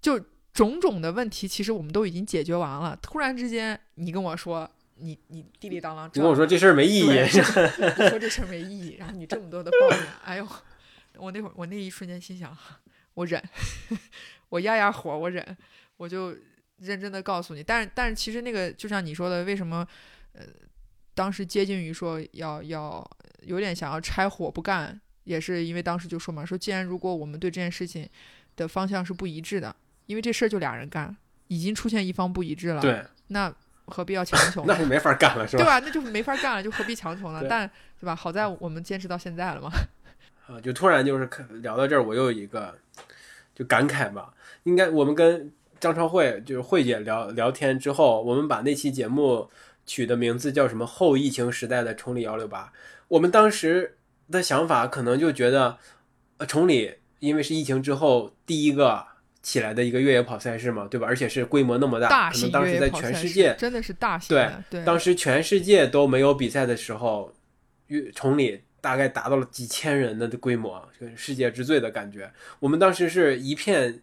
[0.00, 0.18] 就
[0.52, 2.96] 种种的问题，其实我们都已经解决完了。
[3.02, 10.48] 突然之间，你跟我说，你你地里当啷，你跟我说这事儿没意义， 你说这事儿没意义，然后你这么多的抱怨，哎呦，
[11.16, 12.56] 我那会儿我那一瞬间心想，
[13.14, 13.42] 我忍，
[14.48, 15.56] 我压压火，我忍，
[15.96, 16.34] 我就
[16.80, 17.62] 认真的告诉你。
[17.62, 19.86] 但是但是其实那个就像你说的，为什么
[20.32, 20.42] 呃
[21.14, 23.08] 当时接近于说要要
[23.42, 28.08] 有点想要拆伙不干，也是因为当时就说嘛，说既然如果我们对这件事情
[28.56, 29.74] 的方向是不一致的，
[30.06, 31.16] 因为这事儿就俩人干，
[31.48, 33.52] 已经出现一方不一致了，对，那
[33.86, 34.64] 何必要强求？
[34.68, 35.62] 那就没法干了，是吧？
[35.62, 35.78] 对吧？
[35.80, 37.40] 那就没法干了，就何必强求呢？
[37.40, 38.14] 对但对吧？
[38.14, 39.70] 好在我们坚持到现在了嘛。
[40.46, 41.28] 啊，就突然就是
[41.60, 42.76] 聊到这儿，我又有一个
[43.54, 44.32] 就感慨吧。
[44.64, 49.48] 应该我们跟张超慧就是慧姐聊聊天之后，我们把那期节目
[49.86, 52.72] 取的名字叫什么“后疫情时代的崇礼幺六八”。
[53.08, 53.96] 我们当时
[54.30, 55.78] 的想法可能就觉得，
[56.36, 59.04] 呃，崇礼因为是疫情之后第一个
[59.42, 61.06] 起来的一个越野跑赛事嘛，对吧？
[61.06, 67.32] 而且是规模那么大，可能当时在全世界真的是大型的，对，当时全世界都没有比赛的时候，
[67.86, 72.30] 越崇礼大概达到了几千人的规模，就是世界之最的感觉。
[72.58, 74.00] 我们当时是一片呃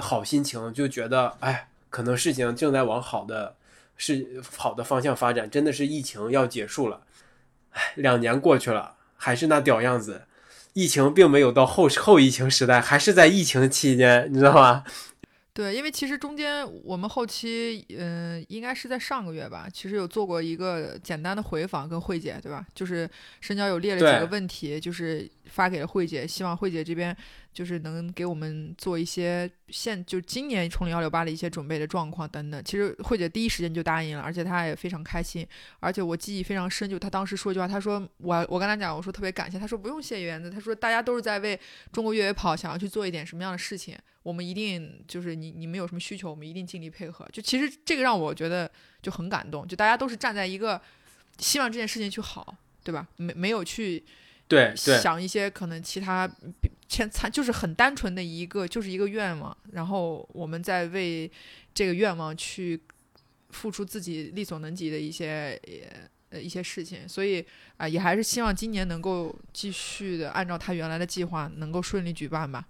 [0.00, 3.54] 好心情，就觉得哎，可能事情正在往好的
[3.96, 7.02] 是好的方向发展，真的是疫情要结束了。
[7.70, 10.22] 哎，两年过去了，还是那屌样子。
[10.74, 14.84] 疫情并没有到后后疫情时代，还是在疫情期间，你知道吗？
[15.52, 22.64] 对，因为其实中间我们后期，嗯、应该是在上个月吧，其实有做过一个简单的回访跟慧姐，对吧？
[22.76, 27.16] 就是深交有列了几个问题，就是发给了慧姐，希望慧姐这边
[27.58, 32.62] 就是能给我们做一些现就今年崇礼幺六八的一些准备的状况等等。
[32.62, 35.44] 其实慧姐第一时间就答应了，而且她也非常开心，
[35.80, 41.58] 而且我记忆非常深，就她当时说一句话，她说我我跟她讲，我说特别感谢，她说不用谢园子，她说大家都是在为
[41.90, 43.98] 中国越野跑想要去做一点什么样的事情。
[44.22, 47.28] 我们一定就是你你们有什么需求，我们一定尽力配合。
[47.32, 48.70] 就其实这个让我觉得
[49.02, 50.80] 就很感动，就大家都是站在一个
[51.38, 53.08] 希望这件事情去好，对吧？
[53.16, 54.04] 没没有去
[54.48, 61.30] 对对，想一些可能其他比前参，就是很单纯的一个就是一个愿望，然后我们在为
[61.74, 62.80] 这个愿望去
[63.50, 65.60] 付出自己力所能及的一些
[66.30, 67.44] 呃一些事情，所以
[67.76, 72.66] 啊、也还是希望今年能够继续的按照他原来的计划能够顺利举办吧，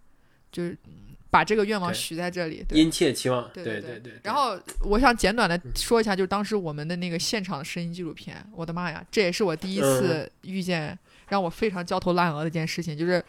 [0.50, 2.64] 就是嗯把这个愿望许在这里。
[2.70, 4.12] 殷切期望，对对对对。
[4.24, 13.24] 然后我想简短的说一下，就是当时我们的那个现场的声音纪录片，我的妈呀，这也是我第一次遇见让我非常焦头烂额的一件事情，就是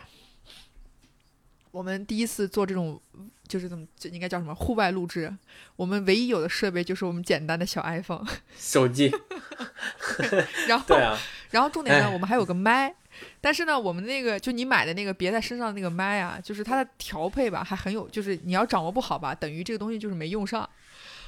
[1.71, 2.99] 我们第一次做这种，
[3.47, 5.33] 就是怎么这应该叫什么户外录制，
[5.75, 8.25] 我们唯一有的设备就是我们简单的小 iPhone，
[8.57, 9.12] 手机，
[10.67, 11.17] 然后啊，
[11.51, 12.93] 然后重点呢，哎我们还有个麦，
[13.39, 20.67] 但是呢，我们那个就你买的那个别在身上那个麦啊，就是它的调配吧，还很有，就是你要掌握不好吧，等于这个东西就是没用上。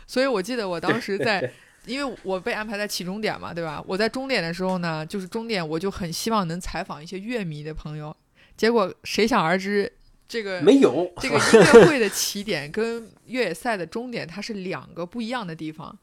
[0.07, 1.53] 所以我记得我当时在，
[1.85, 3.83] 因为我被安排在起终点嘛，对吧？
[3.87, 8.15] 我在终点的时候呢，就是终点我就很希望能采访一些乐迷的朋友，
[8.55, 9.91] 结果谁想而知，
[10.27, 15.97] 这个没有这个音乐会的起点跟越野赛的终点，它是两个不一样的地方。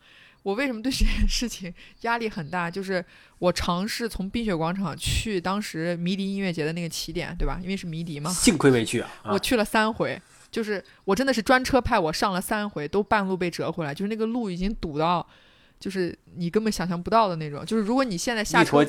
[0.45, 2.71] 我为什么对这件事情压力很大？
[2.71, 3.05] 就是
[3.38, 7.59] 我尝试从冰雪广场去当时迷笛音乐节的那个起点，对吧？
[7.62, 9.11] 因为是迷笛嘛，幸亏没去啊！
[9.25, 15.27] 啊我去了三回，就是我真的是专车派我上了三回，都半路被折回来，就是那个路已经堵到，
[15.79, 17.64] 就是你根本想象不到的那种。
[17.64, 18.85] 就是如果你现在下车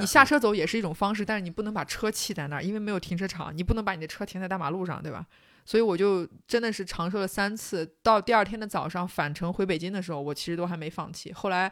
[0.00, 5.26] 你下车走也是一种方式，但是你不能把车弃在那儿，因为没有停车场，你不能把你的车停在大马路上，对吧？
[5.66, 11.32] 所以我就真的是尝试了三次，到第二天的早上返程回北京的时候，我其实都还没放弃。
[11.32, 11.70] 后来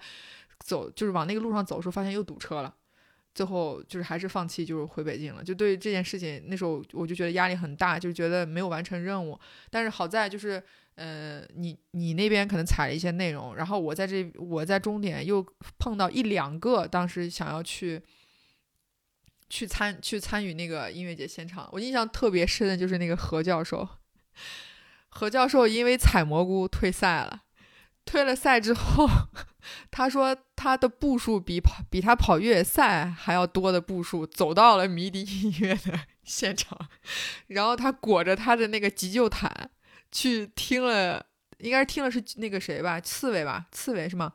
[0.61, 2.73] 走就是往那个路上走的时候，发现又堵车了，
[3.35, 5.43] 最后就是还是放弃，就是回北京了。
[5.43, 9.39] 就对于这件事情，那时候我就觉得压力很大，就觉得没有完成任务。
[9.71, 10.63] 但是好在就是，
[10.99, 15.45] 呃，你你那边可能踩了一些内容，然后我在这我在终点又
[15.79, 18.03] 碰到一两个当时想要去。
[19.51, 23.89] 去参去参与那个音乐节现场，我印象特别深的就是那个何教授。
[25.09, 27.45] 何教授因为采蘑菇退赛了，
[28.05, 29.09] 退了赛之后，
[29.91, 36.79] 他说他的步数比跑比他跑越野赛还要多的步数走到了迷笛音乐的 现场，
[37.47, 39.71] 然后他裹着他的那个急救毯
[40.13, 41.25] 去听了，
[41.59, 44.33] 应该是听了是那个谁吧，刺猬吧，刺猬是吗？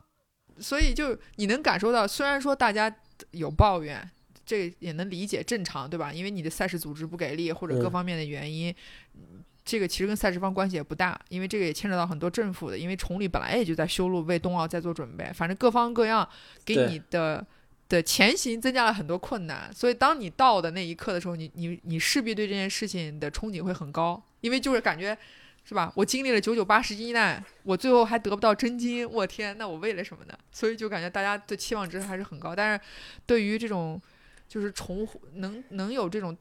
[0.58, 2.94] 所以就你能感受到，虽然说大家
[3.32, 4.08] 有抱怨，
[4.46, 6.12] 这也能理解，正常对吧？
[6.12, 8.74] 因为你的赛事组织不给力或者各嗯方面的原因，
[9.14, 16.28] 嗯这个其实跟赛事方关系也不大，因为这个也牵扯到很多政府的，因为崇礼本来也就在修路，为冬奥在做准备，反正各方各样
[16.64, 17.46] 给你的。
[17.86, 25.16] 的前行增加了很多困难，所以当你到的那一刻的时候，你你你势必对这件事情的憧憬会很高，因为就是感觉
[25.66, 25.90] 是吧？
[25.96, 30.34] 我经历了九九八十一难，我最后还得不到真金，我天，那我为了什么呢？
[30.52, 32.54] 所以就感觉大家的期望值还是很高。
[32.54, 32.84] 但是，
[33.24, 33.98] 对于这种
[34.46, 36.36] 就是重能能有这种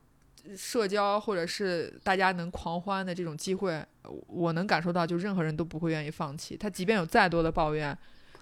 [0.58, 3.82] 社交或者是大家能狂欢的这种机会，
[4.28, 6.58] 我能感受到，就任何人都不会愿意放弃。
[6.58, 7.98] 他即便有再多的抱怨，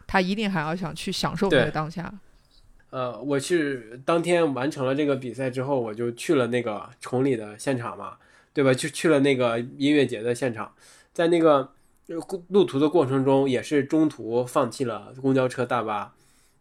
[0.08, 2.12] 他一定还要想去享受那个当下。
[2.90, 8.18] 呃，我是当天完成了这个比赛之后，我就去了那个崇礼的现场嘛。
[8.54, 8.74] 对吧？
[8.74, 10.74] 就去了那个音乐节的现场，
[11.14, 11.72] 在那个
[12.50, 16.14] 路途的过程中，也是中途放弃了公交车、大巴，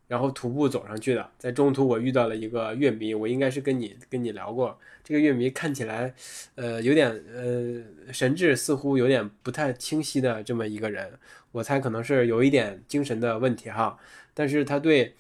[0.07, 1.31] 然后徒步走上去的。
[1.37, 4.79] 在中途，我遇到了一个乐迷，我应该是跟你跟你聊过。
[5.03, 6.15] 这个乐迷看起来，
[6.55, 11.13] 呃，有点呃神志似乎有点不太清晰的这么一个人，
[11.51, 13.99] 我猜可能是有一点精神的问题哈。
[14.33, 15.15] 但是他对，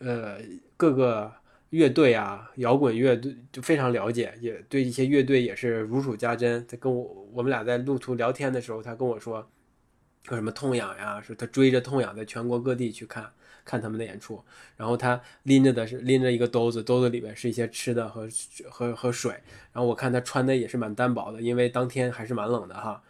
[0.00, 0.38] 呃，
[0.76, 1.32] 各个。
[1.76, 6.64] 乐队啊，摇滚乐队就非常了解，也对一些乐队也是如数家珍。
[6.66, 9.46] 他跟我我们俩在路途聊天的时候，他跟我说，
[10.24, 13.30] 说什么痛痒呀，说他追着痛痒在全国各地去看
[13.62, 14.42] 看他们的演出。
[14.76, 18.26] 然后他拎着的是拎着一个兜子，兜子里面是一些吃的和
[18.70, 19.32] 和和水。
[19.72, 23.02] 然后我看他穿的也是蛮单薄的，因为当天还是蛮冷的哈。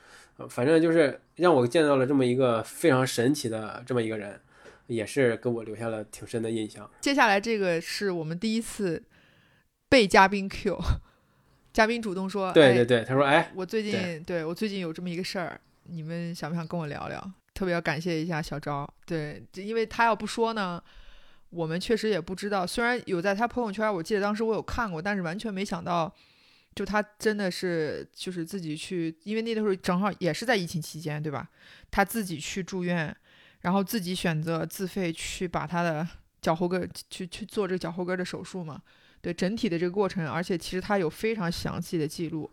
[0.50, 4.40] 反正就是让我见到了这么一个非常神奇的这么一个人。
[4.86, 6.88] 也是给我留下了挺深的印象。
[7.00, 9.02] 接下来这个是我们第一次
[9.88, 10.78] 被嘉宾 Q，
[11.72, 17.32] 嘉宾主动说：“对对对，他说，哎，我最近对我最近有这么一个事儿，你们想不想跟我聊聊？
[17.52, 20.82] 特别要感谢一下小昭，对，因为他要不说呢，
[21.50, 22.66] 我们确实也不知道。
[22.66, 26.14] 虽然有在他朋友圈，我记得当时我有看过，但是完全没想到，
[26.74, 31.48] 就他真的是就是自己去，因为那时候正好也是在疫情期间，对吧？
[31.90, 33.14] 他自己去住院。”
[33.66, 36.06] 然后自己选择自费去把他的
[36.40, 38.80] 脚后跟去去做这个脚后跟的手术嘛？
[39.20, 42.48] 对整体的这个过程，而且其实他有非常详细的记录。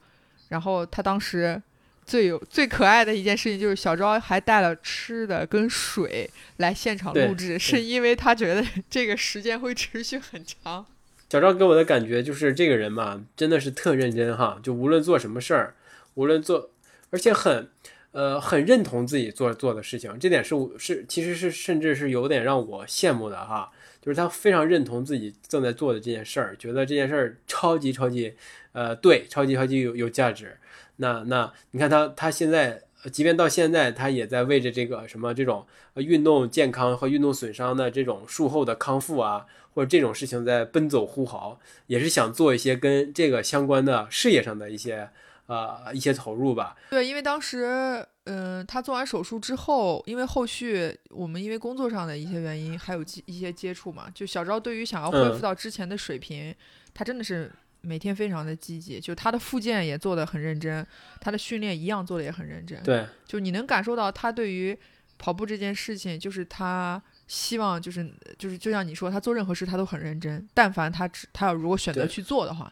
[0.50, 1.62] 然后他当时
[2.04, 10.84] 最有最可爱的一件事情就是小昭还带了吃的跟水来现场录制，是因为他觉得 这个时间会持续很长。
[11.30, 15.76] 小昭给我的感觉就是这个人嘛，真的是特认真哈，就无论做什么事儿，
[16.16, 16.72] 无论做，
[17.12, 17.70] 而且很。
[18.14, 23.72] 呃，很认同自己做做的事情，这点是是其实是甚至是有点让我羡慕的哈。
[24.00, 28.34] 就是他非常认同自己正在做的这件事儿，觉得这件事儿超级超级，
[28.74, 30.58] 呃，对，超级超级有有价值。
[30.98, 45.10] 那那你看他他现在，即便到现在，他也在为着这个什么这种运动健康和运动损伤的这种术后的康复啊，或者这种事情在奔走呼号，也是想做一些跟这个相关的事业上的一些。
[45.46, 46.76] 呃，一些投入吧。
[46.90, 56.56] 对，因为当时，嗯，他做完手术之后，因为后续我们因为工作上的一些原因，还有一些接触嘛，就小昭对于想要恢复到之前的水平，
[56.94, 57.52] 他真的是
[57.82, 60.86] 每天非常的积极，就他的复健也做得很认真，
[61.20, 62.82] 他的训练一样做的也很认真。
[62.82, 64.78] 对，就你能感受到他对于
[65.18, 72.72] 跑步这件事情，就是他希望，就是就是就像你说，他做任何事他都很认真，但凡他只他要如果选择去做的话。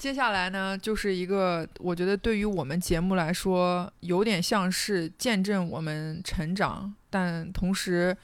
[0.00, 8.16] 接下来呢，就是一个我觉得对于我们节目来说，有点像是见证我们成长，但同时，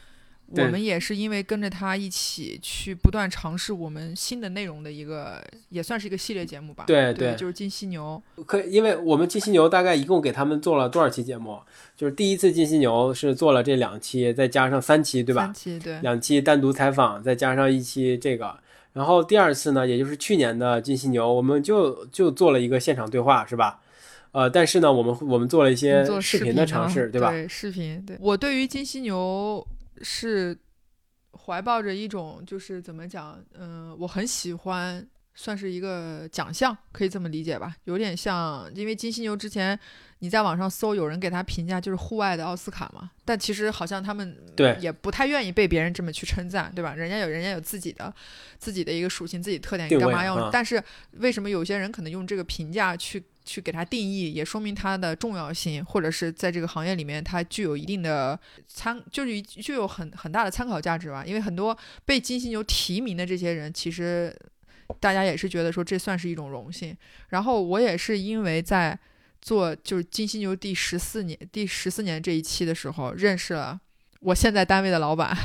[0.47, 6.85] 我们也是因为跟着他一起去不断尝试我们新的内容的一个，也算是一个系列节目吧。
[6.87, 8.23] 对对，就是金犀牛。
[8.47, 11.61] 可因为我们金犀牛大概一共给他们做了多少期节目？
[11.95, 15.43] 就是第一次金犀牛是做了这两期，再加上三期，对吧？
[15.45, 16.01] 三期对。
[16.01, 18.59] 两期单独采访，再加上一期这个。
[18.97, 23.79] 然后第二次呢，也就是去年的金犀牛，我们就就做了一个现场对话，是吧？
[24.33, 27.31] 呃，但是呢，我们我们做了一些视频的尝试，对吧？
[27.31, 28.03] 对，视频。
[28.07, 29.63] 对我对于金犀牛
[30.01, 30.59] 是
[31.33, 37.77] 怀抱着一种，就是怎么讲，嗯，我很喜欢，算是一个奖项，可以这么理解吧？
[37.85, 39.79] 有点像，因为金犀牛之前。
[40.21, 43.11] 你在网上搜，有人给他评价就是户外的奥斯卡嘛？
[43.25, 46.95] 但其实好像他们对也不太愿意被别人这么去称赞，对吧？
[46.95, 48.13] 人家有人家有自己的
[48.59, 50.51] 自己的一个属性、自己特点，你干嘛要？
[50.51, 50.83] 但是
[51.19, 61.23] 为什么有些人可能用这个评价去去给他定义，也说明他的重要性，或者是在这个行业里面它具有一定的参，就是具有很很大的参考价值吧？
[61.27, 61.77] 因为很多
[62.07, 64.35] 被金星牛提名的这些人，其实
[64.99, 66.97] 大家也是觉得说这算是一种荣幸。
[67.29, 68.99] 然后我也是因为在。
[69.47, 73.81] 做就是金犀牛第十四年第十四年这一期的时候，认识了
[74.19, 75.37] 我现在单位的老板，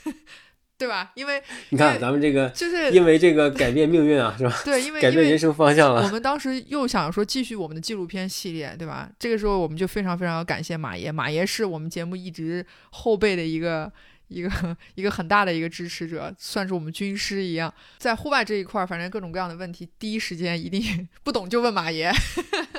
[0.78, 1.12] 对吧？
[1.14, 4.62] 因为你看咱们这个，就是因为这个改变命运啊，是吧？
[4.64, 6.02] 对，因为 改变人生方向了。
[6.02, 9.06] 我们当时又想说继续我们的纪录片系列，对吧？
[9.18, 13.92] 这个时候我们就非常非常要感谢马爷，马爷是我们节目一直后辈的一个
[14.28, 17.70] 一个一个很大的一个支持者，算是我们军师一样。
[17.98, 22.10] 在户外这一块，反正各种各样的问题，第一时间一定 不懂就问马爷。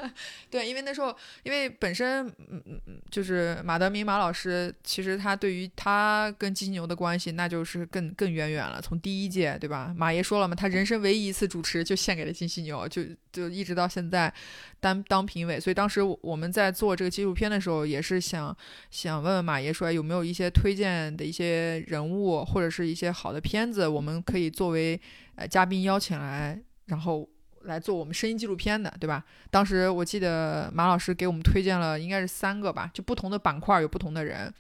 [0.50, 8.82] 对，因为那时候，因为本身，嗯嗯嗯，就是马德明马老师，其实他对于他跟金牛的关系，那就是更更远远了。
[8.82, 9.94] 从第一届，对吧？
[9.98, 14.34] 马爷说了嘛，他人生唯一一次主持就献给了金犀牛，就就一直到现在
[14.80, 15.60] 当当评委。
[15.60, 18.56] 所以当时我们在做这个纪录片的时候，也是想
[18.92, 25.00] 想问问马爷说，有没有一些推荐的一些人物或者是一些好的片子，我们可以作为
[25.36, 27.28] 呃嘉宾邀请来，然后。
[27.68, 29.24] 来做我们声音纪录片的，对吧？
[29.52, 34.52] 当时我记得马老师给我们推荐了，应该是三个吧，就不同的板块有不同的人。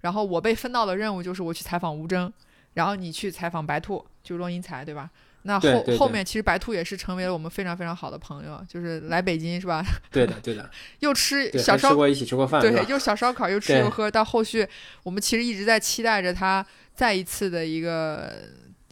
[0.00, 2.32] 然后我被分到的任务就是我去采访吴征，
[2.74, 5.08] 然后你去采访白兔，就是骆英才，对吧？
[5.42, 9.84] 那后后面其实白兔也是成为了我们非常非常好的朋友，就是来北京是吧？
[10.10, 10.68] 对的，对的。
[11.00, 14.10] 又吃小烧，吃过一起吃过饭，对，又小烧烤，又吃又喝。
[14.10, 14.68] 到后续，
[15.04, 18.32] 我们其实一直在期待着他再一次的一个。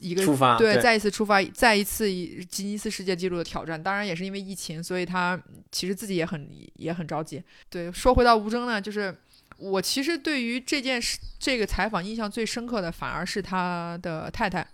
[0.00, 3.82] 一个出发，对，再一次出发，再一次吉尼斯世界纪录的挑战。
[3.82, 5.40] 当然也是因为疫情，所以他
[5.72, 7.42] 其实自己也很也很着急。
[7.70, 9.16] 对，说回到吴征呢，就是
[9.58, 14.66] 我其实对于这件事这个采访印象最深刻的，反而是他的太太。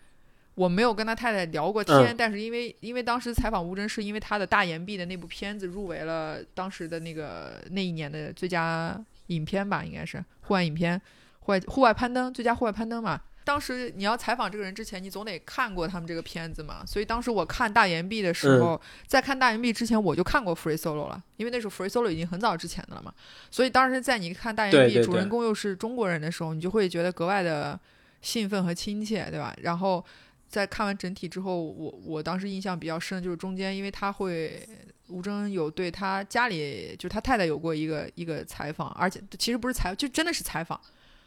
[0.55, 11.01] 我没有跟他太太聊过天，但是因为因为当时采访吴征，是因为他的大岩壁的那部片子入围了当时的那个那一年的最佳影片吧，应该是户外影片，
[11.41, 13.19] 户外户外攀登最佳户外攀登嘛。
[13.45, 16.85] 当时你要采访这个人之前，你总得看过他们这个片子嘛。
[16.87, 23.13] 所以当时我看大岩壁的时候，在看大岩壁之前，我就看过 Free Solo 了，因为那时候 Free Solo 已经很早之前的了嘛。
[23.51, 27.79] 所以当时在你看大岩壁，主人公又是中国人的时候，你就会觉得格外的
[28.21, 29.53] 兴奋和亲切，对吧？
[29.63, 30.05] 然后
[30.49, 34.65] 在看完整体之后，我我当时印象比较深的就是中间，因为他会
[35.09, 40.81] 吴征有对他家里，就是他太太有过一个一个采访，而且其实不是采，就真的是采访，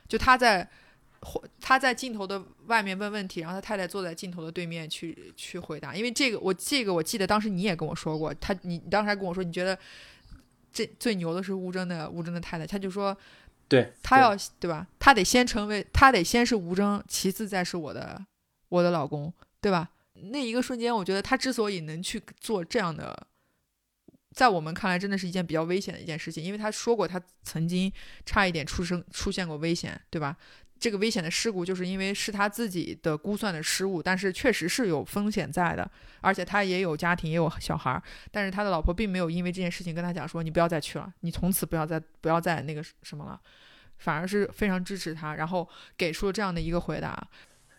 [0.08, 0.66] 就他在。
[1.60, 5.96] 他在镜头的外面问问题，然后他太太坐在镜头的对面去去回答。
[5.96, 9.78] 因为这个，我这个我记得当时你也跟我说过，他你你当时还跟我说，你觉得
[10.72, 13.18] 这最牛的是吴征的吴征的太太，他就说，
[13.68, 14.88] 对他要对吧？
[15.00, 18.24] 他得先成为，他得先是吴征，其次再是我的
[18.70, 19.90] 我的老公，对吧？
[20.32, 23.28] 那一个瞬间，我觉得他之所以能去做这样的，
[24.34, 27.92] 在我们看来真的是一件比较危险的一件事情，因为他说过他曾经
[28.26, 30.38] 差一点出生出现过危险，对吧？
[30.80, 35.90] 这个危险的事故，就是因为是他自己的估算的失误，但是确实是有风险在的，
[36.22, 38.02] 而且他也有家庭，也有小孩儿，
[38.32, 43.40] 但是他的老婆并没有因为这件事情跟他讲说你不要再去了，你从此不要再不要再那个什么了，
[44.00, 45.68] 反而是非常支持他，然后
[45.98, 47.28] 给出了这样的一个回答。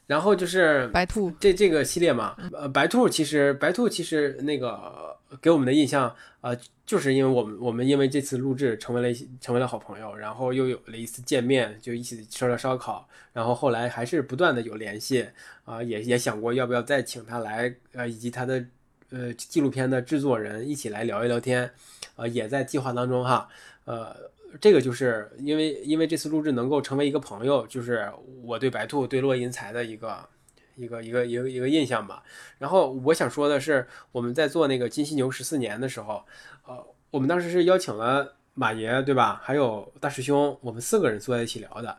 [0.07, 15.27] 然后就是白兔这这个系列嘛，呃，白兔其实白兔其实那个给我们的印象，呃，就是因为我们我们因为这次录制成为了成为了好朋友，然后又有了一次见面，就一起吃了烧烤，然后后来还是不断的有联系，
[15.65, 18.65] 啊，也也想过要不要再请他来，呃，以及他的
[19.11, 21.69] 呃纪录片的制作人一起来聊一聊天，
[22.15, 23.49] 呃，也在计划当中哈，
[23.87, 24.15] 呃。
[24.61, 28.11] 这个就是因为因为这次录制能够成为一个朋友，就是
[28.43, 30.29] 我对白兔对洛银才的一个
[30.77, 32.23] 一个一个一个一个印象吧。
[32.59, 36.25] 然后我想说的是，我们在做那个金犀牛十四年的时候，
[36.67, 39.41] 呃，我们当时是邀请了马爷，对吧？
[39.43, 41.99] 还有大师兄，我们四个人坐在一起聊的。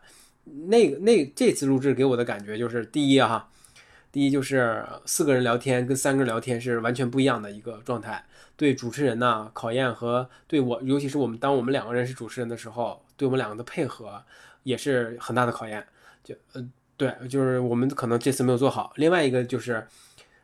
[0.66, 3.50] 那那这次录制给我的感觉就是，第一哈，
[4.10, 8.24] 第一就是四个人聊天跟三个人聊天是完全不一样的一个状态。
[8.58, 14.20] 对主持人呢考验和对我，尤其是我们当我们两个人是主持人的时候，对我们两个的配合
[14.64, 15.86] 也是很大的考验。
[16.24, 18.92] 就呃，对，就是我们可能这次没有做好。
[18.96, 19.86] 另外一个就是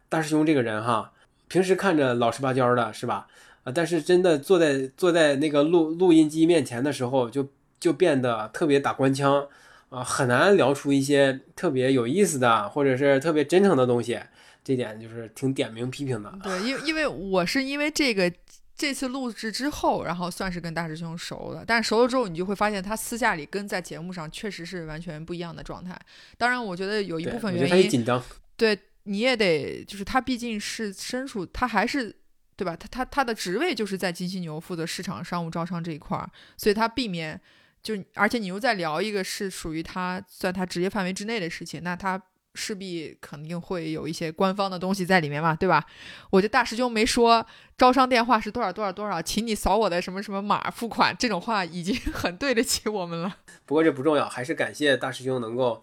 [0.08, 1.12] 大师兄这个人哈，
[1.48, 3.26] 平时看着老实巴交的是吧？
[3.64, 7.48] 啊，但是真的坐在坐在那个录录音机面前的时候，就
[7.80, 9.48] 就变得特别打官腔
[9.90, 14.20] 啊，很难聊出一些特别有意思的或者是特别真诚的东西。
[14.64, 16.36] 这点就是挺点名批评的。
[16.42, 18.32] 对，因因为我是因为这个
[18.74, 21.62] 这次录制之后，然后算是跟大师兄熟了。
[21.66, 25.94] 但是熟了之后，你就会发现他私下里跟在节目上确实是完全不一样的状态。
[26.38, 28.24] 当然，我觉得有一部分原因，紧张。
[28.56, 32.16] 对，你也得就是他毕竟是身处，他还是
[32.56, 32.74] 对吧？
[32.74, 37.38] 他他他的职位就是在金犀牛负责市场商务招商这一块儿，所以他避免
[37.82, 42.20] 就而且你又在聊一个是属于他在他职业范围之内的事情，那他。
[42.54, 45.84] 势必肯定会有一些官方的东西在里面嘛，对吧？
[46.30, 47.44] 我觉得大师兄没说
[47.76, 53.36] 招商电话是多少多少多少，请你扫我的什么什么码付款，这种话已经 很对得起我们了。
[53.66, 55.82] 不过这不重要，还是感谢大师兄能够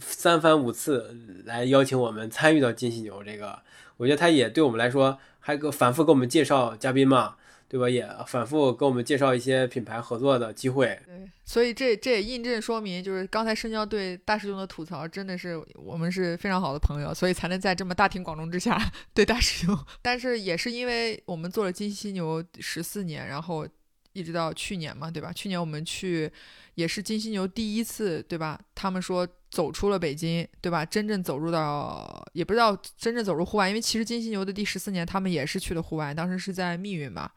[0.00, 3.60] 三番五次来邀请我们参与到金犀牛这个，
[3.96, 7.36] 我觉得他也对我们来说还个反复给我们介绍嘉宾嘛。
[7.72, 7.88] 对吧？
[7.88, 11.00] 也反复跟我们介绍一些品牌合作的机会。
[11.06, 18.78] 对，所以这这也印证说明，就是刚才深交对大师兄的吐槽，真的是我们是非常好的朋友，所以才能在这么大庭广众之下
[19.14, 19.74] 对大师兄。
[20.02, 23.66] 但是也是因为我们做了金犀牛十四年，然后
[24.12, 25.32] 一直到去年嘛，对吧？
[25.32, 26.30] 去年我们去
[26.74, 28.60] 也是金犀牛第一次，对吧？
[28.74, 29.26] 他们说。
[29.52, 30.82] 走出了北京，对吧？
[30.82, 37.30] 真正走入到，也不知道真正走入户外，因为其实金犀牛的第十四年，他们也是去了户外，当时是在密云吧，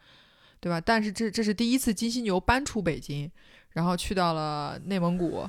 [0.66, 0.82] 对吧？
[0.82, 3.30] 但是这这是第一次金犀牛搬出北京，
[3.74, 5.48] 然后去到了内蒙古，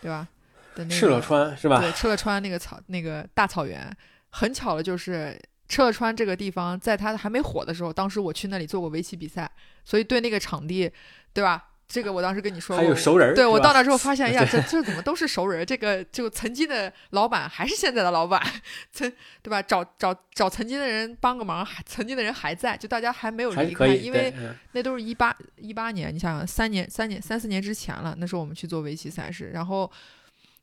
[0.00, 0.28] 对吧？
[0.76, 1.80] 的那个赤勒川是吧？
[1.80, 3.92] 对，赤勒川那个草那个大草原，
[4.30, 5.36] 很巧的就是
[5.66, 9.50] 赤勒川这个地方，在它还没火的时候，当时我去那里做过围棋比赛，
[9.84, 10.88] 所以对那个场地，
[11.32, 11.70] 对吧？
[11.86, 15.64] 这个我当时跟你说，还有熟人对我到那之后发现，哎呀， 这这怎么都是熟人？
[15.64, 18.42] 这个就曾经的老板还是现在的老板，
[18.90, 19.12] 曾
[19.42, 19.62] 对吧？
[19.62, 24.32] 找找找曾经的人帮个忙，还曾经的人还在，就大家还没有离开，因为
[24.72, 29.88] 那都是一八一八年，你想想三年三年三四年之前了，那时候我们去做围棋赛事，然后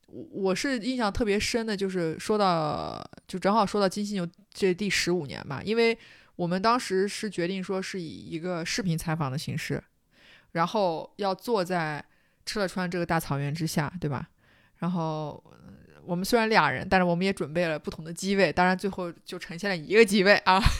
[0.06, 5.96] 我我是印象特别深的，就是说到就正好说到金星牛这第十五年吧，因为
[6.34, 9.82] 我们当时是决定说是以一个视频采访的形式。
[10.52, 12.02] 然后要坐在
[12.46, 14.28] 吃了穿这个大草原之下，对吧？
[14.78, 15.42] 然后
[16.04, 20.62] 我们虽然俩人，但是我们也准备了不同的机位，当然最后就呈现了一个机位啊。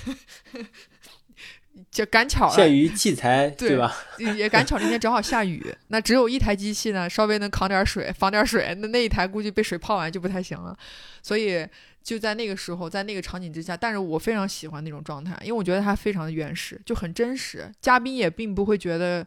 [1.90, 3.90] 就赶巧了，限于器材，对吧？
[4.36, 8.76] 也赶巧那天正好下雨，那只有一台机器呢，稍微能扛点水，防点水。
[8.78, 10.76] 那那一台估计被水泡完就不太行了。
[11.22, 11.66] 所以
[12.02, 17.72] 就在那个时候，在那个场景之下，但是我非常喜欢那种状态，因为我觉得它非常的原始，就很真实。
[17.80, 19.26] 嘉宾也并不会觉得。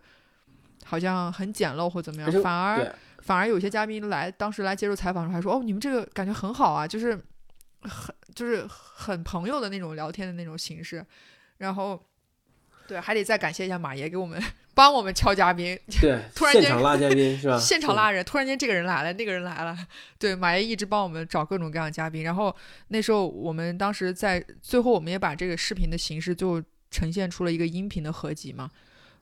[0.86, 7.20] 好像很简陋或怎么样，反而反而有些嘉宾来，当时来接受采访的时候还说：“哦，你们这个感觉很好啊，就是
[7.82, 11.04] 很就是很朋友的那种聊天的那种形式。”
[11.58, 12.00] 然后，
[12.88, 14.42] 对，还得再感谢一下马爷给我们
[14.76, 17.58] 帮我们敲嘉宾， 对，突然间现场拉嘉宾是吧？
[17.60, 19.76] 现场拉人，突然间这个人来了，那个人来了，
[20.20, 22.24] 对，马爷一直帮我们找各种各样的嘉宾。
[22.24, 22.56] 然后
[22.90, 26.62] 那时候我们当时在最后，我们也把这个视频的形式就
[26.92, 28.70] 呈现出了一个音频的合集嘛。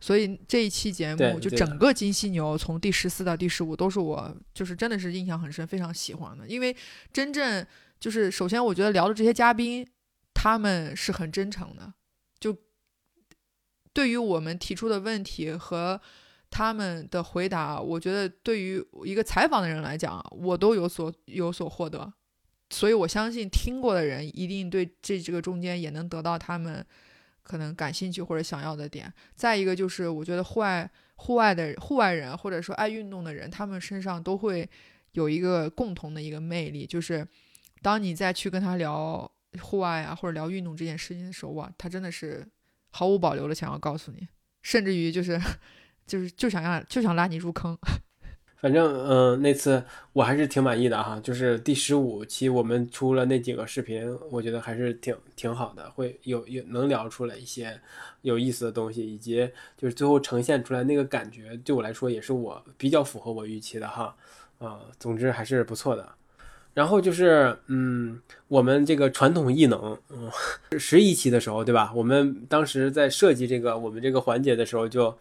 [0.04, 6.45] 所以这一期节目就整个金犀牛从第十四到第十五都是我就是真的是印象很深，非常喜欢的。
[6.45, 6.76] 因为
[7.14, 7.66] 真正
[8.01, 9.88] 就是首先我觉得聊的这些嘉宾，
[10.34, 11.93] 他们是很真诚的，
[12.38, 12.54] 就
[13.93, 16.01] 对于我们提出的问题和
[16.49, 22.12] 他们的回答，我觉得对于一个采访的人来讲，我都有所有所获得。
[22.72, 26.86] 所以我相信听过的人一定对这这个中间也能得到他们。
[27.44, 34.68] 可能感兴趣或者想要的点，再一个就是，我觉得户外户外的户外人或者说爱运动的人，他们身上都会
[35.12, 37.28] 有一个共同的一个魅力，就是
[37.82, 39.30] 当你再去跟他聊
[39.62, 42.48] 户外啊或者聊运动这件事情的时候，哇，他真的是
[42.89, 44.28] 毫无保留的想要告诉你，
[44.62, 45.39] 甚至于就是
[46.08, 47.78] 就是就想让就想拉你入坑。
[48.64, 49.84] 反正嗯，那次
[50.14, 57.78] 我还是挺满意的哈，就是第十五期我们出了那几个视频，我觉得还是挺挺好的，会有有能聊出来一些
[58.22, 64.16] 有意思的东西，以及就是最后呈现出来那个感觉，对我来说也是我比较符合我预期的哈，
[64.59, 66.07] 啊，总之还是不错的。
[66.74, 70.32] 然后就是嗯，我们这个传统异能，嗯，
[70.80, 71.91] 十一期的时候对吧？
[71.93, 75.14] 我们当时在设计这个我们这个环节的时候，就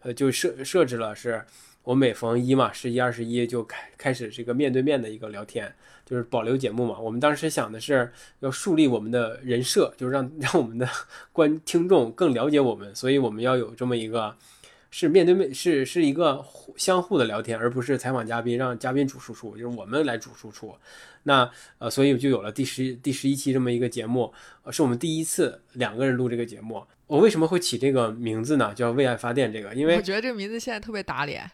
[0.00, 1.44] 呃就设设置了是。
[1.84, 5.74] 我每逢一嘛，十一、二十一就开开始这个面对面的一个聊天，
[6.04, 6.98] 就是保留节目嘛。
[6.98, 10.86] 我们当时想的是要树立我们的人设，就是让 让我们的
[11.32, 14.36] 观听众更了解我们，所以我们要有这么一个
[14.90, 16.44] 是面对面，是是一个
[16.76, 20.74] 相互的聊天，而不是采访嘉宾让嘉宾主输出，就是我们来主输出。
[21.22, 24.32] 那呃，所以就有了第十第十一期这么一个节目，
[24.70, 26.82] 是我们第一次两个人录这个节目。
[27.08, 28.72] 我为什么会起这个名字呢？
[28.74, 31.50] 叫“为爱发电”这个，因为我觉得这个名字现在特别打脸。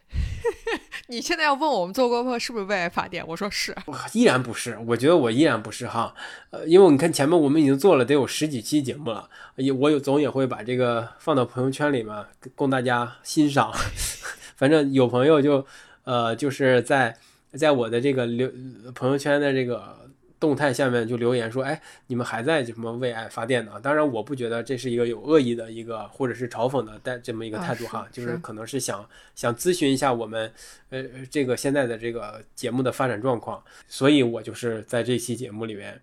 [1.07, 3.25] 你现在要问我们做播客是不是为爱发电？
[3.27, 3.75] 我说是，
[4.13, 4.77] 依然不是。
[4.87, 6.13] 我觉得我依然不是哈。
[6.51, 12.13] 呃，因为你看前面我们已经做了得有十几期节目了，也我有总也会把这个放到朋友圈里面
[12.57, 13.73] 供大家欣赏。
[14.57, 15.65] 反正有朋友就
[16.03, 17.17] 呃就是在
[17.53, 18.51] 在我的这个留
[18.93, 20.03] 朋友圈的这个。
[20.45, 30.53] 动态下面就留言说：“哎，你们还在什么为爱发电呢？”当然，我不觉得这是一个有恶意的一个，或者是嘲讽的带这么一个态度哈，就是可能是想想咨询一下我们，
[30.91, 33.65] 呃，这个现在的这个节目的发展状况。
[33.89, 35.99] 所以我就是在这期节目里面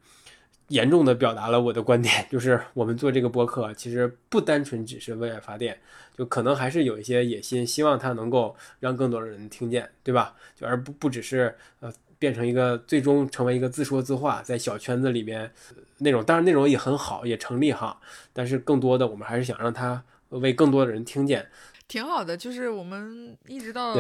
[0.70, 5.80] 严重的表达了我的观点， 就是我们做这个播客其实不单纯只是为爱发电，
[6.18, 10.36] 就可能还是有一些野心，希望它能够让更多的人听见，对吧？
[10.60, 11.94] 就而不不只是呃。
[12.22, 15.52] 变成一个最终成为一个自说自话，在小圈子里面
[15.98, 18.00] 那种，当然那种也很好，也成立哈。
[18.32, 21.50] 但是更多的，我们还是想让他为更多的人听见。
[21.88, 23.98] 挺好的，就是我们一直到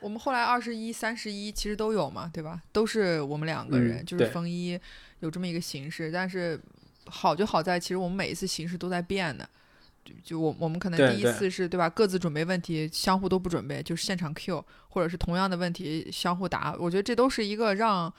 [0.00, 2.60] 我们后来二十一、三十一，其实都有嘛，对吧？
[2.72, 4.76] 都是我们两个人，就是风衣
[5.20, 6.10] 有这么一个形式。
[6.10, 6.58] 但是
[7.04, 9.48] 好就好在，其实我们每一次形式都在变的。
[10.04, 11.88] 就就我我们可能第一次是对吧？
[11.88, 16.74] 各自准备问题，相互都不准备，就是现场 Q，或者是同样的问题相互答。
[16.78, 18.12] 我觉得这都是一个让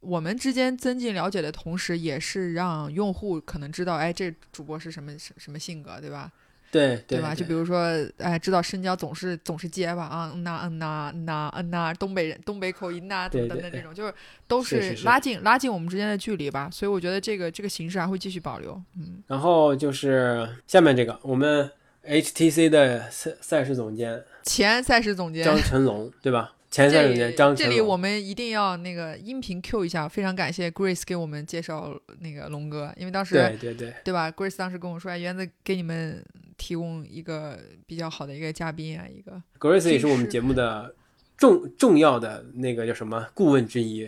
[0.00, 6.32] 我们之间增进了解的同时，也是让用户可能知道，哎，这主播是什么什什么性格，对吧？
[6.70, 7.34] 对对吧？
[7.34, 7.78] 就比如说，
[8.18, 14.12] 哎，知道深交总是总是结巴啊，嗯呐嗯呐嗯呐嗯呐，东北人东北口音呐等等的这种，就是
[14.46, 16.68] 都是拉近拉近我们之间的距离吧。
[16.70, 18.80] 所以我觉得这个这个形式还会继续保留。
[18.98, 21.70] 嗯，然后就是下面这个，我们
[22.06, 26.54] HTC 的赛赛事总监，前赛事总监张成龙，对吧？
[26.70, 36.22] 前赛事总监张这里我们一定要那个音频 Q 一下，非常感谢 Grace 给我们介绍那个龙哥，因为当时对对对对吧？Grace 当时跟我说，哎，园子给你们。
[36.58, 40.94] 提供一个比较好的一个嘉宾啊，一个 Grace 也是我们节目的
[41.38, 44.06] 重重要的那个叫什么顾问之一，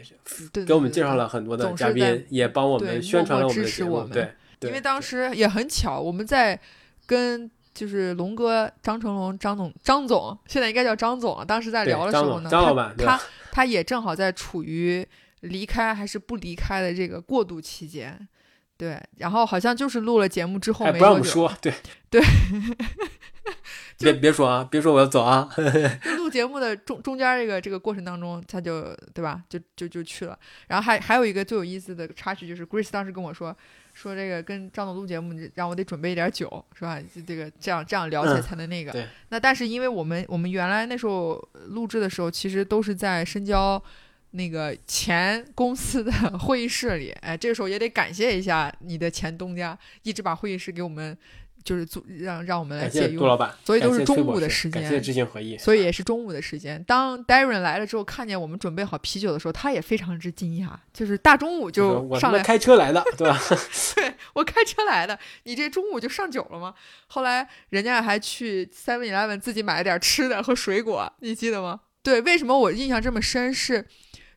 [0.66, 4.04] 给我们介绍了很多的嘉宾，也帮我们宣传了我们的节目。
[4.58, 6.60] 对，因为当时也很巧，我们在
[7.06, 11.44] 跟就是龙哥张成龙张总张总，现在应该叫张总了。
[11.44, 13.18] 当时在聊的时候呢，张老板他
[13.52, 15.06] 他也正好在处于
[15.40, 18.28] 离开还是不离开的这个过渡期间。
[18.80, 21.70] 对，然后好像就是录了节目之后没不让我们说， 对
[22.08, 22.18] 对，
[24.00, 25.46] 别别说啊，别说我要走啊。
[26.02, 29.42] 就录节目的中中间这个这个过程当中，他就对吧？
[29.50, 30.38] 就就就去了。
[30.68, 33.54] 然后还还有一个最有意思的插曲，就是 Grace 当时跟我说，
[33.92, 36.98] 说这个跟张总录节目，让我得准备一点酒，是吧？
[37.26, 39.06] 这个这样这样聊起来才能那个。
[39.28, 43.82] 那但是因为我们我们原来那时候录制的时候，其实都是在深交。
[44.32, 51.16] 那个前公司的会议室里，哎，这个时候也得感谢一下你的前东家，一直把会议室给我们，
[51.64, 53.18] 就是租让让我们来借用。
[53.18, 54.82] 杜老板，所以都是中午的时间。
[54.82, 55.58] 感谢知行合一。
[55.58, 56.82] 所以也是中午的时间。
[56.84, 63.36] 当 Darren 来了之后，看见我们准备好啤酒的时候，他也非常之惊讶，就是大中午就上来开车来的，对吧？
[63.96, 66.72] 对 我开车来的，你这中午就上酒了吗？
[67.08, 71.80] 后来人家还去 Seven Eleven 自己买了点吃的和水果，你记得吗？
[72.02, 73.74] 对，为什么我印象这么深是？
[73.74, 73.86] 是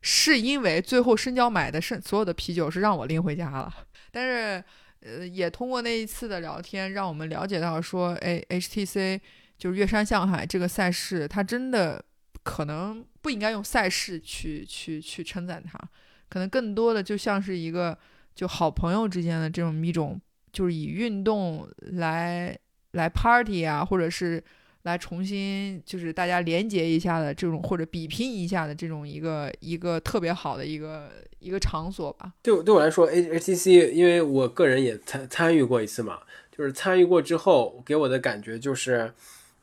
[0.05, 3.73] 是因为最后深交买的剩所有的啤酒是让我拎回家了，
[4.11, 4.63] 但是，
[4.99, 9.19] 呃，也通过那一次的聊天，让我们了解到说，哎，HTC
[9.57, 12.03] 就是岳山向海这个赛事，它真的
[12.43, 15.79] 可能不应该用赛事去去去称赞它，
[16.27, 17.97] 可能更多的就像是一个
[18.35, 20.19] 就好朋友之间的这种一种，
[20.51, 22.53] 就是以运动来
[22.91, 24.43] 来 party 啊，或者是。
[24.83, 31.09] 来重新就是大家连接一下的这种，或者比拼一下的这种一个一个特别好的一个
[31.39, 32.33] 一个场所吧。
[32.41, 36.19] 对对我来说，H H T C，因为我个人也参参与过一次嘛，
[36.51, 39.13] 就是参与过之后给我的感觉就是，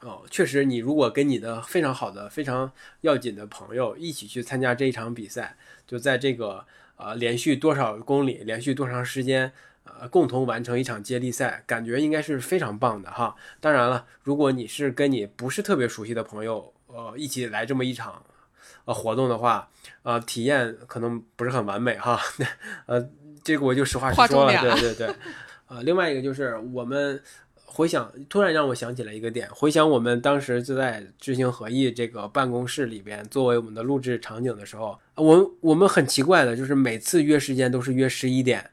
[0.01, 5.57] 哦，确实你如果跟你的非常好的、非常要紧的朋友一起去参加这一场比赛，
[5.87, 6.65] 就在这个
[6.97, 9.53] 呃连续多少公里、连续多长时间。
[9.99, 13.35] 呃，共同完成一场接力赛，感觉应该是非常棒的哈。
[13.61, 18.23] 当然了，如果你是跟你不是特别熟悉的朋友，呃，一起来这么一场
[18.85, 19.69] 呃活动的话，
[20.03, 22.21] 呃，体验可能不是很完美哈。
[22.87, 23.09] 呃，
[23.43, 25.15] 这个我就实话实说了，对对对。
[25.69, 27.23] 呃，另外一个就是我们
[27.65, 38.71] 回想，突然让我想起了一个点，回想我们当时就在知行合一这个办公室里边，作为我们的录制场景的时候，我我们很奇怪的就是每次约时间都是约十一点。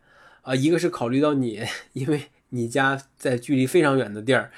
[0.47, 4.49] 啊，一个是考虑到你， 因为你家在距离非常远的地儿，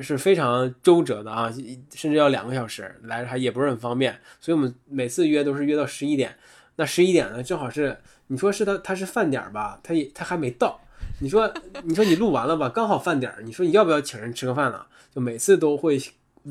[0.00, 1.52] 是非常周折的啊，
[1.94, 6.34] 甚至要两个小时来还也不是很方便，所以我们每次约都是约到十一点。
[6.76, 10.80] 那十一点呢，正好是你说是他他是饭点儿吧，他也他还没到。
[11.20, 13.42] 你说你说你录完了吧，刚好饭点儿。
[13.42, 14.86] 你说你要不要请人吃个饭呢？
[15.14, 16.00] 就每次都会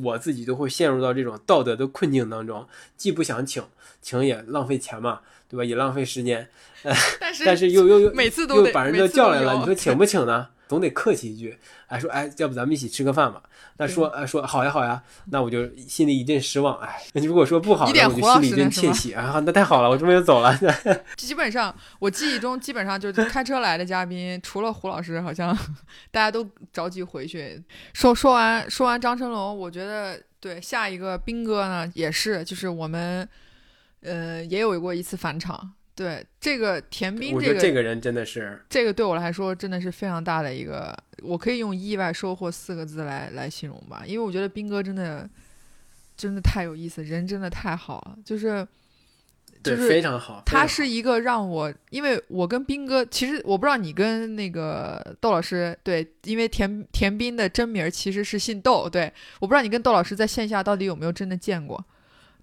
[0.01, 2.67] 我自己都会陷入到这种道德的困境当中，
[2.97, 3.63] 既不想请，
[4.01, 5.19] 请也浪费钱嘛。
[5.49, 5.63] 对吧？
[5.63, 6.49] 也浪费时间，
[7.19, 10.47] 但是但是又又又每次都把人都叫来了，你说请不请呢？
[10.73, 11.57] 总得客气一句，
[11.87, 13.43] 哎说哎，要不咱们一起吃个饭吧？
[13.77, 16.79] 那说哎说好呀好呀，那我就心里一阵失望。
[16.79, 19.39] 哎，你如果说不好，那我就心里一阵窃喜啊。
[19.45, 20.57] 那太好了，我这么就走了。
[21.15, 25.55] 基本上我记忆中基本上就是开车来的嘉宾，除了胡老师，好像
[26.09, 27.61] 大家都着急回去。
[27.93, 33.29] 说说完说完张成龙，我觉得对下一个兵哥呢也是，就是我们。
[34.05, 35.71] 呃，也有过一次返场。
[35.95, 44.03] 对这个田斌，这个这个人真的是，这个对我来说真的是非常大的一个，我可以用意外收获四个字来来形容吧。
[44.05, 45.29] 因为我觉得斌哥真的
[46.17, 48.17] 真的太有意思，人真的太好了。
[48.25, 48.67] 就是
[49.63, 50.41] 就是非常好。
[50.45, 61.85] 他是一个让我，因为我跟斌哥，其实我不知道你跟那个窦老师，对，因为田田斌的真名其实是姓窦，对，我不知道你跟窦老师在线下到底有没有真的见过。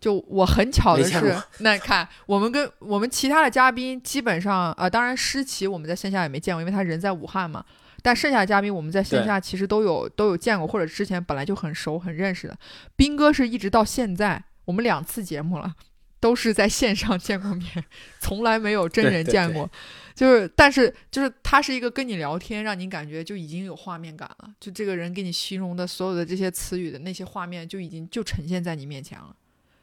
[0.01, 7.65] 就我很巧的是，那看我们跟我们其他的嘉宾基本上啊，当然诗琪我们在线下也没见过，因为他人在武汉嘛。
[8.03, 12.57] 但剩下的嘉宾我们在线下其实都有都有见过，或者之前本来就很熟很认识的。
[12.97, 15.75] 斌哥是一直到现在，我们两次节目了，
[16.19, 17.85] 都是在线上见过面，
[18.19, 19.71] 从来没有真人见过。
[20.15, 24.51] 就是，但是就是他是一个跟你聊天，让你感觉就已经有画面感了。
[24.59, 29.37] 就这个人给你形容的所有的这些词语的那些画面，就已经就呈现在你面前了。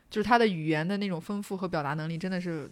[0.10, 2.70] 就是他的语言的那种丰富和表达能力，真的是，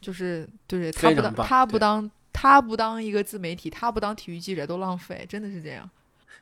[0.00, 5.88] 就是对他不当他不当他不当一个自媒体，他不当体育记者都浪费，真的是这样。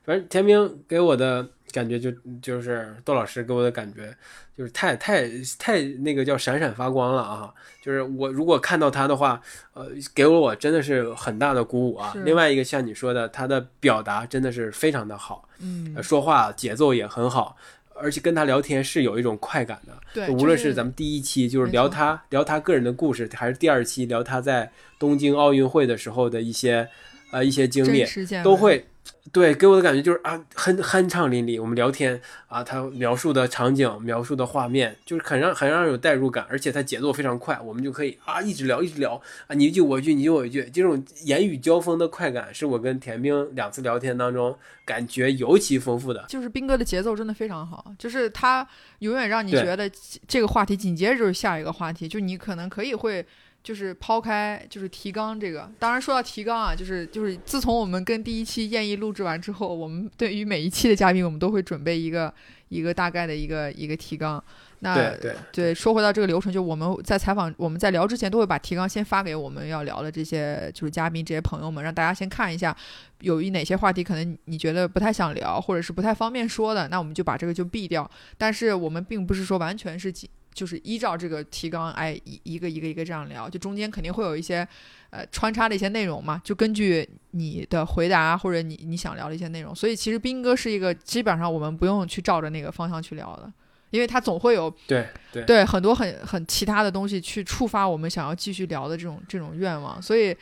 [0.05, 4.17] 反正田明给我的感觉就就是窦老师给我的感觉
[4.57, 5.29] 就是太太
[5.59, 7.53] 太那个叫闪闪发光了啊！
[7.83, 9.41] 就是我如果看到他的话，
[9.73, 12.15] 呃，给了我真的是很大的鼓舞啊。
[12.25, 17.57] 另外一个像你说的，他的表达真的是非常的好，嗯，说话节奏也很好。
[18.01, 26.89] 而且跟他聊天是有一种快感的，对，无论是咱们第一期就是聊他聊他个人的故事，还是第二期聊他在东京奥运会的时候的一些
[27.31, 28.05] 呃一些经历，
[28.43, 28.87] 都会。
[29.33, 31.61] 对，给我的感觉就是啊，很酣畅淋漓。
[31.61, 46.25] 我们聊天啊，他描述的场景、描述的画面，就是很让很让人有代入感，而且他节奏非常快，我们就可以啊一直聊一直聊啊，你一句我一句，你一句我一句，这种言语交锋的快感，是我跟田冰两次聊天当中感觉尤其丰富的。
[46.29, 48.67] 就是兵哥的节奏真的非常好，就是他
[49.01, 49.91] 永远让你觉得
[50.27, 53.27] 这个话题紧接着就是下一个话题，就你可能可以会。
[53.67, 62.33] 就是抛开就是提纲这个，当然说到提纲啊，就是就是自从我们跟第一期燕翼录制完之后，我们对于每一期的嘉宾，我们都会准备一个
[62.69, 64.41] 一个大概的一个一个提纲。
[64.79, 72.77] 那对对对，说回到这个流程，就我们在采访我们在聊之前，都会把提纲先发给我们要聊的这些就是嘉宾这些朋友们，让大家先看一下，
[73.21, 78.09] 有一哪些话题可能你觉得不太想聊，或者是不太方便说的，那我们就把这个就避掉。
[78.39, 80.13] 但是我们并不是说完全是
[80.57, 84.67] 就是依照这个提纲，哎，一一个一个一个这样聊，就中间肯定会有一些，
[85.11, 89.75] 呃，穿插的一些内容嘛，就根据你的回答或者你你想聊的一些内容。
[89.75, 93.53] 所以其实斌哥是一个基本上我们不用去照着那个方向去聊的，
[93.91, 100.35] 因为他总会有对对对很多很很其他的东西去触发我们想要继续聊的这种这种愿望，所以。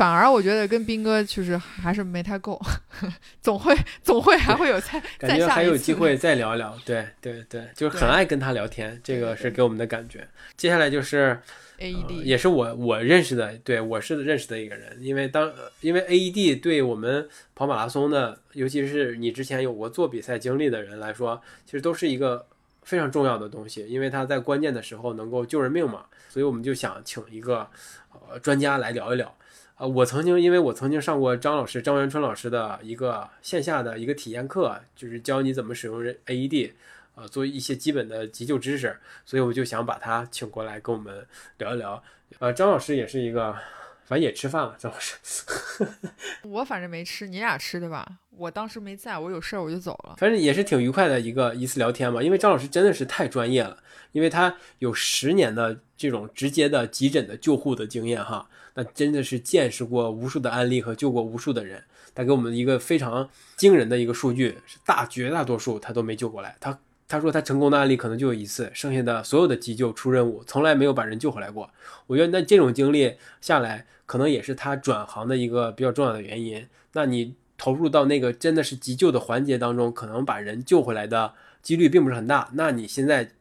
[0.00, 2.58] 反而我觉得跟斌哥就是还是没太够，
[3.42, 10.26] 总会总会还会有再感觉还有机会再聊聊，对对对，就是很爱跟他聊天，这个是给我们的感觉。
[10.56, 11.38] 接下来就是
[11.78, 22.46] AED，也是我我认识的，对我是认识的一个人，因为当因为 AED 对我们跑马拉松的，尤其是你之前有过做比赛经历的人来说，其实都是一个
[22.84, 27.68] 非常重要的东西，因为他在关键的时候能够救人命嘛，所以我们就想请一个
[28.30, 29.36] 呃专家来聊一聊。
[29.80, 36.72] 呃，我曾经因为我曾经上过张老师张元春老师的一个线下的一个体验课，就是教你怎么使用 AED，
[37.14, 41.26] 呃，做一些基本的急救知识，所以我就想把他请过来跟我们
[41.56, 42.02] 聊一聊。
[42.40, 43.56] 呃，张老师也是一个，
[44.10, 45.14] 反正也吃饭了，张老师。
[46.42, 48.04] 我反正没吃，你俩吃对吧？
[48.36, 50.16] 我当时没在，我有事儿我就走了。
[50.18, 53.76] 反正也是挺愉快的一个一次聊天嘛，因为张老师真的是太专业了，
[54.10, 58.48] 因为他有十年的这种直接的急诊的救护的经验哈。
[58.74, 66.56] 那真的是见识过无数的案例和救过无数的人，他给我们一个非常惊人的一个数据，是大绝大多数他都没救过来。
[66.58, 66.76] 他
[67.10, 71.68] 他说他成功的案例可能就有一次，剩下的所有的急救出任务从来没有把人救回来过。
[72.06, 76.64] 我觉得那这种经历下来，可能也是他转行的一个比较重要的原因。
[76.92, 82.48] 那你投入到那个真的是急救的环节当中，可能把人救回来的几率并不是很大。
[82.54, 83.32] 那你现在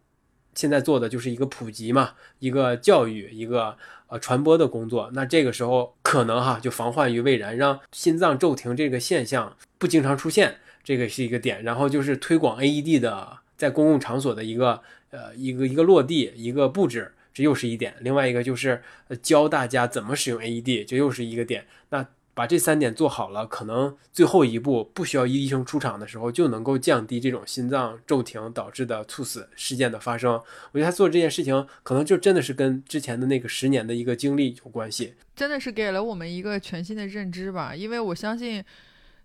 [0.56, 3.78] 现在做的就是一个普及嘛，一个教育，一个。
[4.12, 11.64] 呃，传播的工作，那这个时候可能哈就防患于未然，让心脏骤停这个现象不经常出现，这个是一个点。
[11.64, 14.82] 然后就是推广 AED 的在公共场所的一个
[15.12, 17.94] 呃一个一个落地一个布置，这又是一点。
[18.00, 18.82] 另外一个就是
[19.22, 21.68] 教大家怎么使用 AED，这又是一个点。
[21.90, 22.08] 那。
[22.36, 30.42] 把这三点做好了，可能最后一步不需要医生出场的时候，就能够降低这种心脏骤停导致的猝死事件的发生。
[30.72, 37.76] 我觉得他做这件事情，可能就真的是跟之前的那个十年的一个经历有关系，真的是给了我们一个全新的认知吧。
[37.76, 38.64] 因为我相信，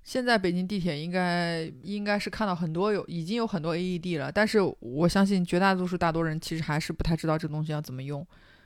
[0.05, 8.25] 现在北京地铁应该应该是看到很多有已经有很多 AED 了，但是我相信绝大多数大多人其实还是不太知道这东西要怎么用。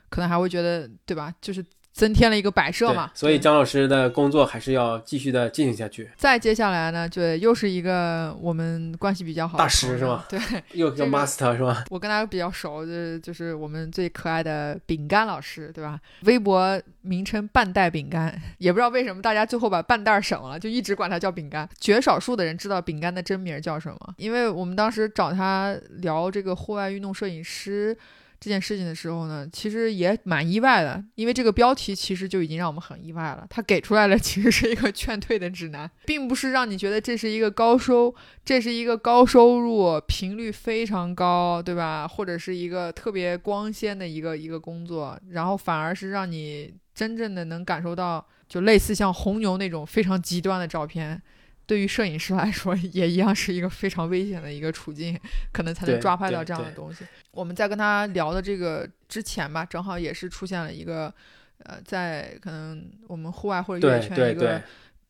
[0.09, 1.33] 可能还会觉得，对吧？
[1.39, 3.11] 就是增添了一个摆设嘛。
[3.13, 6.09] 所以张老师的工作还是要继续的进行下去。
[6.15, 10.25] 再接下来呢，就又是一个我们关系比较好的大师是吧？
[10.29, 10.39] 对，
[10.73, 11.83] 又叫 master 是吧？
[11.89, 15.99] 我跟他比较熟，就就是我们最可爱的饼干老师，对吧？
[16.23, 21.67] 微博名称半袋饼干， 也不知道为什么大家最后把半袋省了，就一直管他叫饼干。
[21.79, 27.97] 绝少数的人知道饼干的真名叫什么，因为我们当时找他聊这个户外运动摄影师。
[28.39, 33.45] 这件事情的时候呢，其实也蛮意外的，因为这个标题其实就已经让我们很意外了。
[33.49, 38.13] 他给出来的其实是一个劝退的指南，并不是让你觉得这是一个高收，
[38.45, 42.07] 这是一个高收入、频率非常高，对吧？
[42.07, 51.21] 或者是一个特别光鲜的一个一个工作，然后反而是让你真正的能感受到，就类似像红牛那种非常极端的照片。
[51.69, 55.15] 对于摄影师来说， 也一样是一个非常危险的一个处境，
[55.53, 57.05] 可能才能抓拍到这样的东西。
[57.29, 61.13] 我们在跟他聊的这个之前吧，正好也是出现了一个，
[61.59, 64.59] 呃，在可能我们户外或者越野圈一个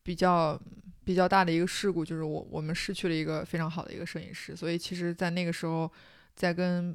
[0.02, 0.60] 比较
[1.02, 4.54] 比较大的一个事故，就是我我们失去了一个非常好的一个摄影师。
[4.54, 5.90] 所以其实，在那个时候，
[6.36, 6.94] 在跟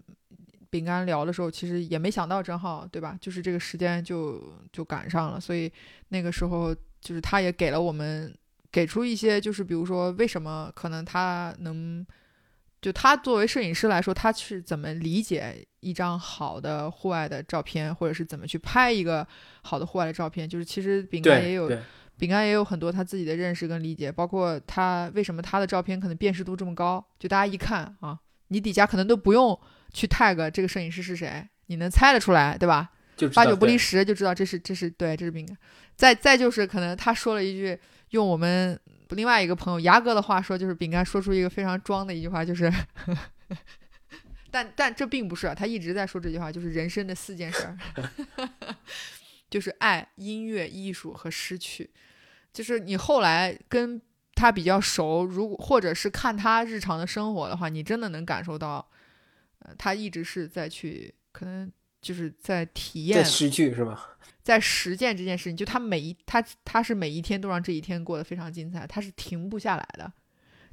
[0.70, 3.18] 饼干聊的时候，其实也没想到，正好对吧？
[3.20, 5.72] 就是这个时间就就赶上了，所以
[6.10, 8.32] 那个时候就是他也给了我们。
[8.76, 12.06] 给出一些，就是比如说，为什么可能他能，
[12.82, 19.26] 就他作为摄影师来说，他是怎么理解一张好的户外的照片，或者是怎么去拍一个
[19.62, 20.50] 好的户外的照片？
[20.50, 21.72] 就是其实饼干也有，
[22.18, 28.20] 饼干也有很多他自己的认识跟理解，包括他为什么他的照片可能辨识度这么高，就大家一看啊，
[28.50, 29.58] 你底下可能都不用
[29.94, 32.92] 去 tag 这个摄影师是谁，你能猜得出来，对吧？
[33.34, 35.56] 八九不离十就知道这是这是对，这是饼干。
[35.96, 37.80] 再再就是可能他说了一句。
[38.16, 42.72] 用我们另外一个朋友牙哥的话说，就是饼干说出一个非常装的一句话，就是，
[44.50, 47.78] 但但这并不是啊他一直在说这句话，就是人生的四件事儿，
[49.52, 51.92] 就是爱、音乐、艺术和失去。
[52.54, 54.02] 就是你后来跟
[54.34, 58.90] 他比较熟，如果或者是看他日常的生活的话，你真的能感受到，
[59.60, 61.70] 呃，他一直是在去，可能
[62.02, 64.00] 就是在体验，在失去是吗？
[64.46, 70.14] 在实践这件事情，就他每一他他是每一天都让这一天过得非常精彩，他是停不下来的，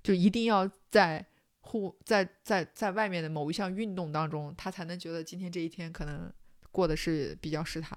[0.03, 1.25] 就一定要在
[1.63, 6.31] 户在在在外面的某一项运动当中，他才能觉得今天这一天可能
[6.71, 7.97] 过的是比较适他。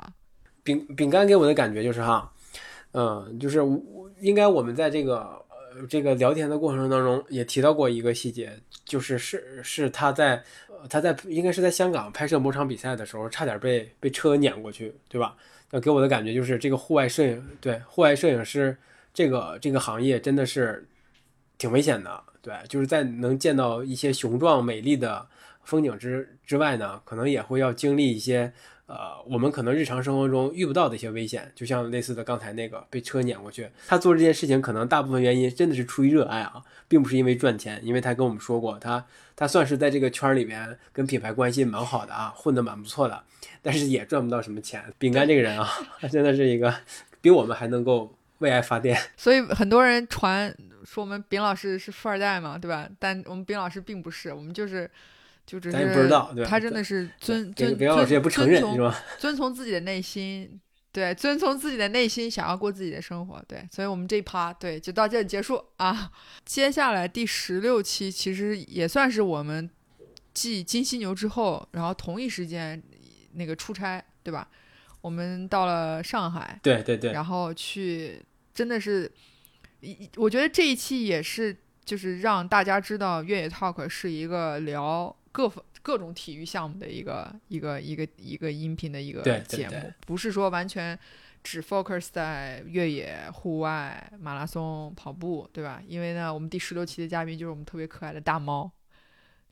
[0.63, 2.31] 饼饼干给我的感觉就是哈，
[2.93, 3.59] 嗯，就是
[4.21, 5.45] 应该我们在这个
[5.75, 10.41] 呃这个聊天的过程当中也提到过一个细节，就是是是他在
[10.89, 15.35] 他在应该是在香港拍摄某场比赛的时候，差点被被车碾过去，对吧？
[15.71, 18.77] 那给我的感觉就是，这个户外摄影，对户外摄影师
[19.13, 20.87] 这个这个行业真的是
[21.57, 22.23] 挺危险的。
[22.41, 25.27] 对，就是在能见到一些雄壮美丽的
[25.63, 28.53] 风景之之外呢，可能也会要经历一些
[28.87, 31.51] 呃，我们可能日常生活中遇不到的一些危险。
[31.55, 37.79] 就像类似的刚才那个被车碾过去，他做这件事情可能大部分原因真的是出于热爱啊，并不是因为赚钱。
[37.83, 39.03] 因为他跟我们说过，他
[39.35, 43.23] 他算是在这个圈里面跟品牌关系蛮好的啊，混得蛮不错的。
[43.61, 44.83] 但是也赚不到什么钱。
[44.99, 45.67] 饼干这个人啊，
[45.99, 46.73] 他 真的是一个
[47.21, 48.95] 比我们还能够为爱发电。
[49.17, 52.87] 所以很多人传说我们饼老师是富二代嘛，对吧？
[52.99, 54.89] 但我们饼老师并不是，我们就是
[55.45, 55.73] 就只是。
[55.73, 58.95] 咱也不知道，对他真的是遵遵饼老师也不承认是吧？
[59.19, 60.59] 遵从自己的内心，
[60.91, 63.67] 对，遵从自己的内心，想要过自己的生活，对。
[63.71, 66.11] 所以我们这一趴对就到这里结束啊。
[66.45, 69.69] 接下来第十六期其实也算是我们
[70.33, 72.81] 继金犀牛之后，然后同一时间。
[73.37, 74.47] 那个出差对吧？
[75.01, 78.23] 我们到了上海，对对对，然后去
[78.53, 79.11] 真的是，
[79.81, 90.97] 一我觉得这一期也是就是让大家知道越野 talk 是一个聊各各种体育项目的一个一个一个一个音频的一个节目，不是说完全
[91.43, 95.81] 只 focus 在越野、户外、马拉松、跑步，对吧？
[95.85, 98.71] 因为呢，我们第十六期的嘉宾就是我们特别可爱的大猫。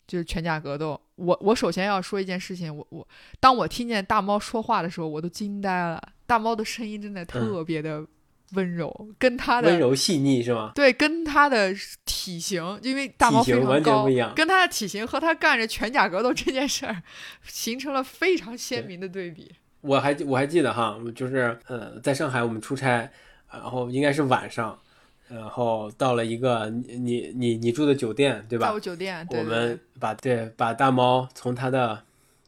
[0.06, 3.08] 就是全甲格斗，我我首先要说一件事情，我我
[3.40, 6.02] 当我听见大猫说话的时候，我都惊呆了。
[6.26, 8.06] 大猫的声音真的特别的
[8.54, 10.72] 温柔，跟他的温柔细腻是吗？
[10.74, 11.74] 对，跟他的
[12.06, 17.04] 体型，因为大猫非常高，跟他的体型和他干着全甲格斗这件事儿，
[17.44, 19.52] 形成了非常鲜明的对比。
[19.82, 23.10] 我还我还记得哈，就是呃，在上海我们出差，
[23.52, 24.78] 然后应该是晚上。
[25.30, 28.72] 然后到了一个你你你你住的酒店，对吧？
[28.72, 32.04] 在酒店，我们把对把大猫从他的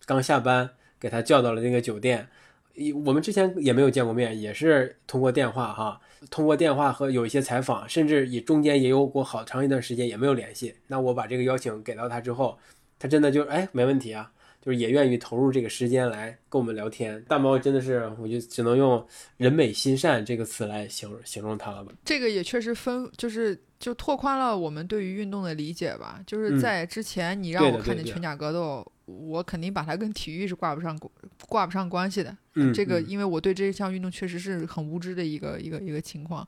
[0.06, 2.28] 刚下班给他叫到了那个酒店。
[2.76, 6.00] 一我们之前也没有见过面，也是通过电话哈，
[6.30, 10.76] 通过电话和有一些采访，甚至也中间也有过好长一段时间也没有联系。
[10.88, 12.58] 那我把这个邀请给到他之后，
[13.00, 14.32] 他真的就哎没问题啊。
[14.62, 17.24] 就是也愿意投入这个时间来跟我们聊天。
[17.28, 19.06] 大猫真的是，我就只能用
[19.38, 21.92] “人美心善”这个词来形容形容他了吧。
[22.04, 26.20] 这个也确实分，就是就拓宽了我们对于运动的理解吧。
[26.26, 31.00] 就是在之前，你让我看见拳甲格斗，我肯定把它跟体育是挂不上
[31.48, 32.36] 挂不上关系的。
[32.56, 36.48] 嗯，这个因为我对这项运动确实是很无知的一个一个一个情况。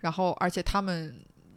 [0.00, 1.14] 然后，而且他们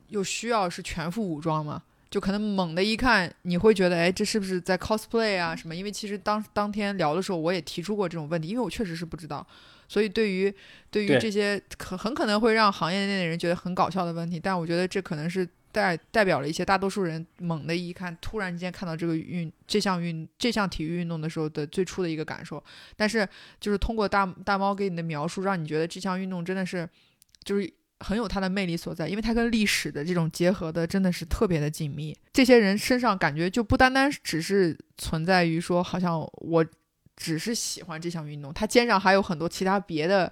[0.07, 1.83] 又需要是全副武装嘛。
[2.09, 5.75] 就可能猛的一看，你会觉得，哎，这是不是在 cosplay 啊什么？
[5.75, 9.45] 因为其实当当天聊的时候，我也提出过这种问题，因为我确实是不知道。
[9.89, 10.53] 所以对于
[10.89, 15.45] 对于这些可很可能会让行业内的人觉得很搞笑的问题，但我觉得这可能是
[15.77, 22.63] 代代表了一些大多数人猛的一看，突然之间看到这个运这项运这项体育运动的时候的最初的一个感受。
[22.95, 23.27] 但是
[23.59, 26.89] 就是通过大大猫给你的描述，让你觉得这项运动真的是
[27.43, 27.71] 就是。
[28.01, 32.15] 很有它的魅力所在，因为它跟历史的这种结合的真的是特别的紧密。
[32.31, 36.63] 这些人身上感觉就不单单只是存在于说，好像我
[37.15, 40.31] 只是喜欢这项运动，他肩上还有很多其他别的。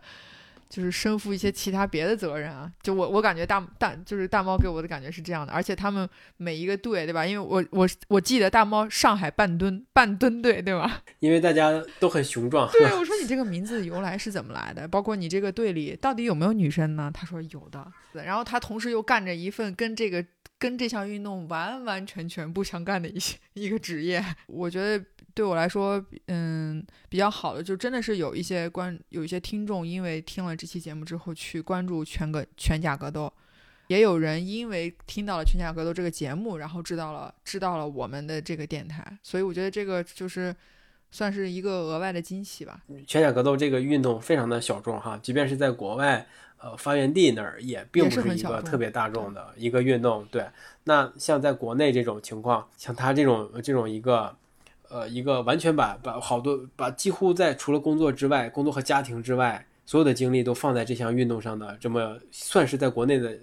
[0.70, 6.08] 就是身负一些其他别的责任啊，就我我感觉大大就是大猫给我的感觉是这样的，而且他们
[6.38, 7.26] 每一个队，对吧？
[7.26, 11.04] 因为我我我记得大猫上海半吨半吨队，对吧？
[11.20, 12.70] 因为大家都很雄壮。
[12.72, 14.88] 对，我说你这个名字由来是怎么来的？
[14.88, 17.12] 包括你这个队里到底有没有女生呢？
[17.14, 17.86] 他说有的。
[18.14, 20.26] 然后他同时又干着一份跟这个。
[20.58, 25.04] 跟这项运动完完全全不相干的一些一个职业，我觉得
[25.36, 33.32] 对我来说，嗯，比较好的就真的是有一些关有一些听众因为听了这期节目之后去关注全格全甲格斗，
[33.88, 40.56] 也有人因为听到了全甲格斗这个节目，然后知道了知道了我们的这个电台，所以我觉得这个就是
[41.12, 42.82] 算是一个额外的惊喜吧。
[43.06, 46.26] 全甲格斗这个运动非常的小众哈，即便是在国外。
[46.58, 50.26] 呃，发源地那儿也并不是一个特别大众的一个运动。
[50.32, 50.48] 对，
[50.86, 54.36] 那像在国内这种情况，像他这种这种一个，
[54.96, 63.38] 呃，一个完全把把好多把几乎在除了工作之外，工作和家庭之外，所有的精力都放在这项运动上的，这么算是在国内的，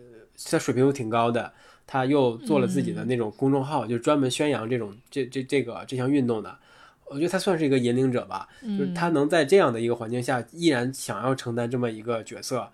[0.51, 1.53] 他水平又挺高的。
[1.87, 6.57] 他又做了自己的那种公众号，就专门宣扬这种这这这个这项运动的。
[7.05, 12.67] 我觉得他算是一个引领者吧，就是他能在这样的一个环境下，依然想要承担这么一个角色。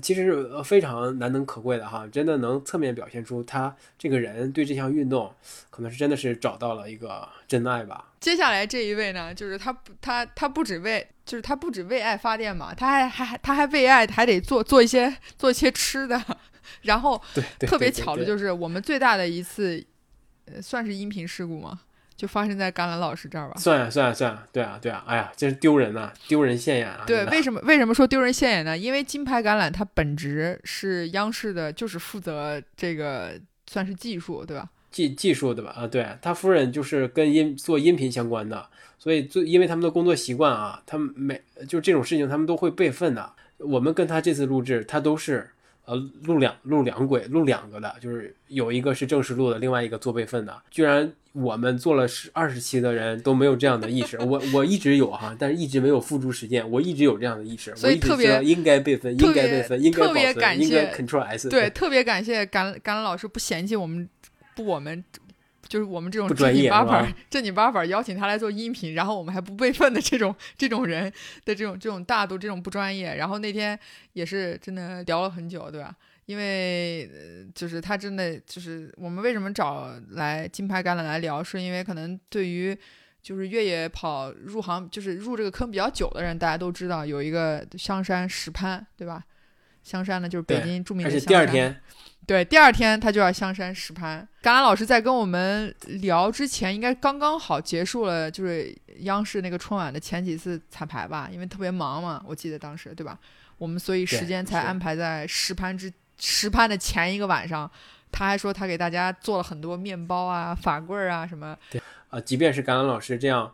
[0.00, 5.34] 其实是非常难能可贵的哈，真的能侧面表现出他这个人对这项运动，
[5.70, 8.12] 可能是真的是找到了一个真爱吧。
[8.20, 16.22] 接下来这一位呢，就是他不他他不止为就是他不止为爱发电嘛，他还还他还为爱还得做做一些做一些吃的，
[16.82, 17.20] 然后
[17.60, 19.84] 特别巧的就是我们最大的一次，
[20.46, 21.80] 呃，算是音频事故吗？
[22.22, 23.56] 就发生在甘兰老师这儿吧？
[23.58, 27.02] 算呀算呀算呀，对啊对啊，哎呀，真是丢人呐，丢人现眼啊！
[27.04, 28.78] 对，为什么为什么说丢人现眼呢？
[28.78, 33.32] 因为金牌橄榄它本职是央视的，就是负责这个
[33.66, 34.70] 算是技术，对吧？
[34.92, 35.74] 技技术对吧？
[35.76, 38.68] 啊，对他夫人就是跟音做音频相关的，
[39.00, 43.32] 所以最因为他们的工作习惯啊，他们每就这种事情他们都会备份的。
[43.58, 45.50] 我们跟他这次录制，他都是。
[45.84, 50.56] 呃，录两录两轨，录两个的，就是有一个是正式录的，另外一个做备份的。
[50.70, 56.70] 居然我们做了十二十期的人都没有这样的意识，我我一直有哈，但是一直没有付诸实践。
[56.70, 61.48] 我一直有这样的意识，所以特别应该备份，应该备份，应该保存，应该 Control S。
[61.48, 64.08] 对，特别感谢甘甘兰老师不嫌弃我们，
[64.54, 65.04] 不我们。
[65.72, 71.10] 就是我们这种正经八百、正经八百邀请他来做音频，然后我们还不备份的这种这种人
[71.46, 73.14] 的这种这种大度、这种不专业。
[73.14, 73.78] 然后那天
[74.12, 75.96] 也是真的聊了很久，对吧？
[76.26, 77.10] 因为
[77.54, 82.76] 就是他真的就是我们为什么找来金牌橄榄来聊，是因为可能对于
[83.22, 89.24] 就是越野跑入行就是入这个坑比较久的人，大家都知道有一个香山石攀，对吧？
[89.82, 91.28] 香山呢就是北京著名的香山。
[91.28, 91.80] 第二天。
[92.24, 94.26] 对，第二天他就要香山实攀。
[94.40, 103.18] 甘兰老师在跟我们聊之前，应该刚刚好结束了，就是央视那个春晚的前几次彩排吧，因为特别忙嘛，我记得当时对吧？
[103.58, 107.68] 我们所以时间才安排在实攀之实攀的前一个晚上。
[108.12, 111.56] 他还说他给大家做了很多面包啊、法棍儿啊什么。
[111.70, 113.52] 对啊，即便是甘兰老师这样，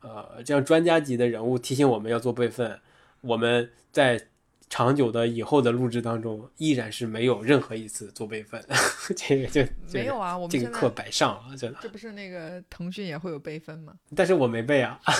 [0.00, 2.80] 呃，这样专家级的人物提醒我们要做备份，
[3.20, 4.28] 我们在。
[4.70, 8.64] 长久的以后的录制当中，依然是没有任何一次做备份，
[9.16, 10.38] 这个就没有啊。
[10.38, 11.78] 我们这个课白上了，真的。
[11.82, 13.92] 这不是那个腾讯也会有备份吗？
[14.14, 15.00] 但是我没背啊。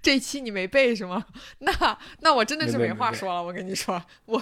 [0.00, 1.26] 这期你没背是吗？
[1.58, 3.42] 那那我真的是没话说了。
[3.42, 4.40] 我跟你说，我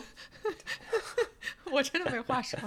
[1.72, 2.58] 我真的没话说。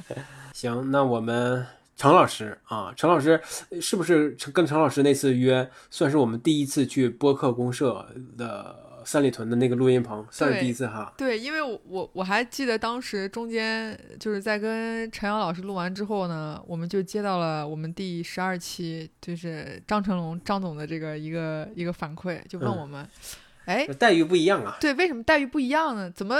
[0.51, 1.63] 行，那我们
[1.95, 3.39] 程老师啊，程老师
[3.79, 8.83] 是不是跟程老师那次约，算是我们第一次去播客公社的？
[9.05, 11.13] 三里屯的那个录音棚，算是第一次哈。
[11.15, 23.07] 对，因为我我我还记得当时中间就是在跟陈阳老师录完之后呢，我们就接到了我们第十二期就是张成龙张总的这个一个一个反馈，就问我们，
[23.65, 24.75] 哎，待遇不一样啊？
[24.81, 26.11] 对，为什么待遇不一样呢？
[26.11, 26.37] 怎么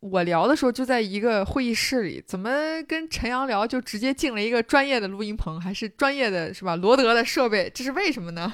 [0.00, 2.50] 我聊的时候就在一个会议室里，怎么
[2.86, 6.76] 跟陈阳聊就直接进了一个专业的录音棚，还是专业的是吧？
[6.76, 8.52] 罗德的设备，这是为什么呢？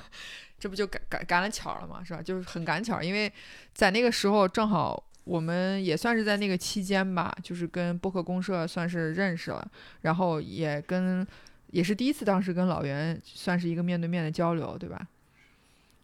[0.65, 2.23] 这不就赶赶赶了巧了嘛，是吧？
[2.23, 3.31] 就是很赶巧，因为
[3.75, 11.27] 在那个时候正好我们也算是在那个期间吧，就是跟播客公社算是认识了，然后也跟
[11.67, 15.07] 也是第一次当时跟老袁算是一个面对面的交流，对吧？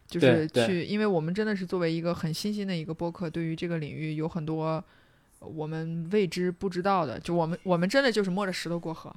[0.06, 4.84] 就是去，因为我们真的是作为一个很新兴的一个播客，对于这个领域有很多
[5.38, 9.10] 我们未知不知道的，就我们我们真的就是摸着石头过河，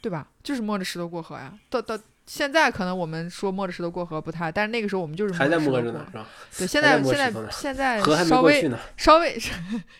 [0.00, 0.28] 对吧？
[0.42, 1.98] 就是摸着石头过河呀，到到。
[2.26, 6.28] 现在可能我们说摸着石头过河不太，但是那个时候我们就是还在摸着呢，是吧？
[6.56, 9.52] 对，现在现在现在稍微稍微 现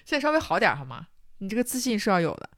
[0.07, 1.09] 在稍微好点好吗？
[1.39, 2.49] 你这个自信是要有的。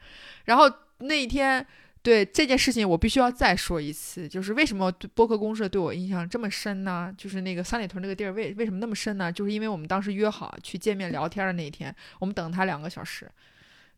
[0.45, 1.67] 然后那一天，
[2.03, 7.11] 对这件事情我必须要再说一次，就是为什么播客公社对我印象这么深呢？
[7.17, 9.33] 就是那个三里屯那个地儿为为什么那么深呢？
[9.33, 13.27] 就是因为我们当时约好去见面聊天的那一天，我们等他两个小时。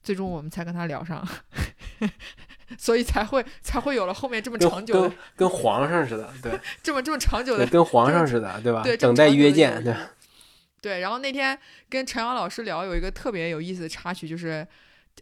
[0.04, 1.26] 最终我们才跟他聊上，
[2.78, 8.82] 所以才会才会有了后面这么长久的，跟皇上似的，对， 这么这么长久的，跟皇上似的，对吧？
[8.82, 9.94] 对，等待约见，对。
[10.80, 11.58] 对，然后那天
[11.88, 14.66] 跟陈阳老师聊，有一个特别有意思的插曲，就是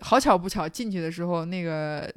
[0.01, 2.13] 好巧不巧进去的时候，那个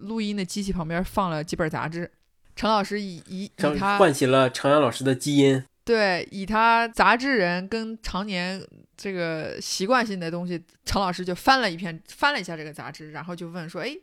[0.00, 2.10] 录音的机器旁边放了几本杂志，
[2.54, 5.64] 陈老师以以以他唤起了陈阳老师的基因。
[5.84, 8.62] 对，以他杂志人跟常年
[8.94, 13.96] 这个习惯性的东西，陈老师就翻了一篇，翻了一下这个杂志，然后就问说：“哎，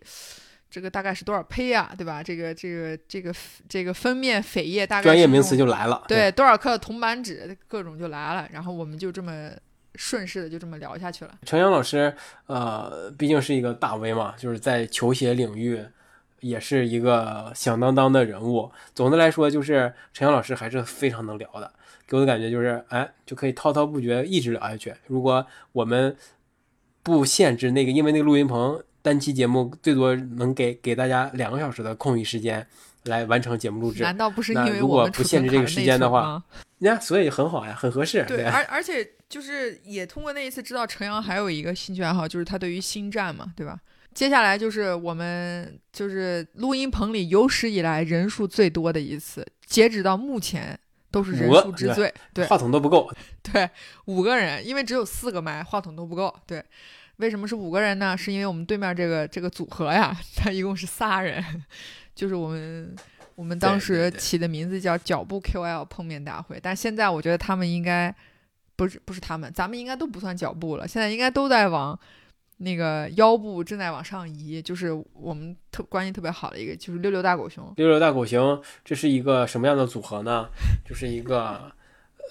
[0.70, 1.94] 这个大概是多少胚啊？
[1.98, 2.22] 对吧？
[2.22, 3.34] 这个这个这个
[3.68, 6.04] 这个封面扉页大概专业名词就来了。
[6.08, 8.48] 对，多少克的铜板纸，各种就来了。
[8.52, 9.52] 然后我们就这么
[9.96, 11.32] 顺势的就这么聊下去了。
[11.46, 12.14] 陈阳老师，
[12.48, 15.86] 呃，毕竟是一个大 V 嘛，就是在球鞋领域。
[16.42, 18.72] 也是一个响当当的人物。
[18.96, 21.70] 总的来说，就是陈阳老师还是非常能聊的，
[22.08, 24.96] 给我的感觉就是，哎，就可以滔滔不绝一直聊下去。
[25.08, 26.16] 如果我们
[27.04, 32.64] 不限制那个，因为那个录音棚单期节目最多能给给大家两个小时的空余时间
[33.06, 36.40] 来完成节目录制，难道不是因为如果不限制这个时间的话，
[36.80, 38.24] 呀，所以很好呀，很合适。
[38.28, 43.80] 对，而而且就是也通过那一次知道陈阳还有一个兴趣爱好，就是他对于星战嘛，对吧？
[44.14, 50.80] 接下来就是我们就是录音棚里有史以来人数最多的一次，截止到目前
[51.10, 53.68] 都是人数之最，对，话筒都不够，对，
[54.06, 56.64] 五个人，因为只有四个麦，话筒都不够，对，
[57.20, 58.18] 为什么是五个人呢？
[58.18, 61.42] 是因为我们对面这个这个组合呀，他一共是仨人，
[62.14, 62.94] 就是我们
[63.36, 68.14] 我们当时起的名字叫脚步 QL 碰面大会，但现在我觉得他们应该
[68.76, 71.98] 不是不是他们，咱们应该都不算脚步了，现在应该都在往。
[72.62, 77.74] 那个腰部正在往上移，就是我们特关系特别好的一个，就是六六大狗熊。
[77.78, 80.50] 六六大狗熊，这是一个什么样的组合呢？
[80.86, 81.72] 就是一个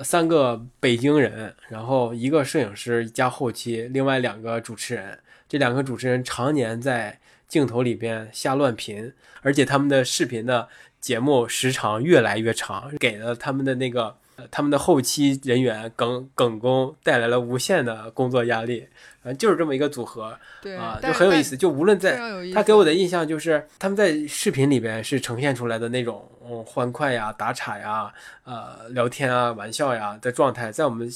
[0.04, 5.18] 三个北京人，然后一个摄影师加后期，另外两个主持人。
[5.48, 7.18] 这两个主持人常年在
[7.48, 10.68] 镜头里边瞎乱频，而且他们的视频的
[11.00, 14.18] 节目时长越来越长，给了他们的那个
[14.50, 18.86] 他们的后期人员耿耿工带来了无限的工作压力。
[19.20, 21.56] 反正就是这么一个组合，对啊，就很有意思。
[21.56, 22.18] 就无论在
[22.54, 28.12] 他给我的印象，就是他们在视频里边是呈现出来的那种嗯欢快呀、打岔呀、
[28.44, 31.10] 呃聊天啊、玩笑呀的状态，在我们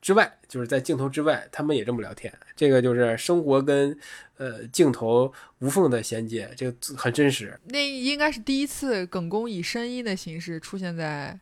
[0.00, 2.32] 之外，就是在镜头之外，他们也这么聊天。
[2.56, 3.96] 这个就是生活跟
[4.38, 7.60] 呃镜头无缝的衔接，这个很真实。
[7.66, 11.38] 那应该是第一次耿工以声音的形式出现在。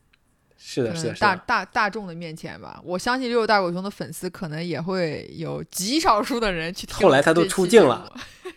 [0.64, 6.96] 是的，是的，大大大众的面前吧，我相信六六大狗熊的粉丝可能也会有极少数的人去听。
[7.02, 8.10] 后来他都出镜了，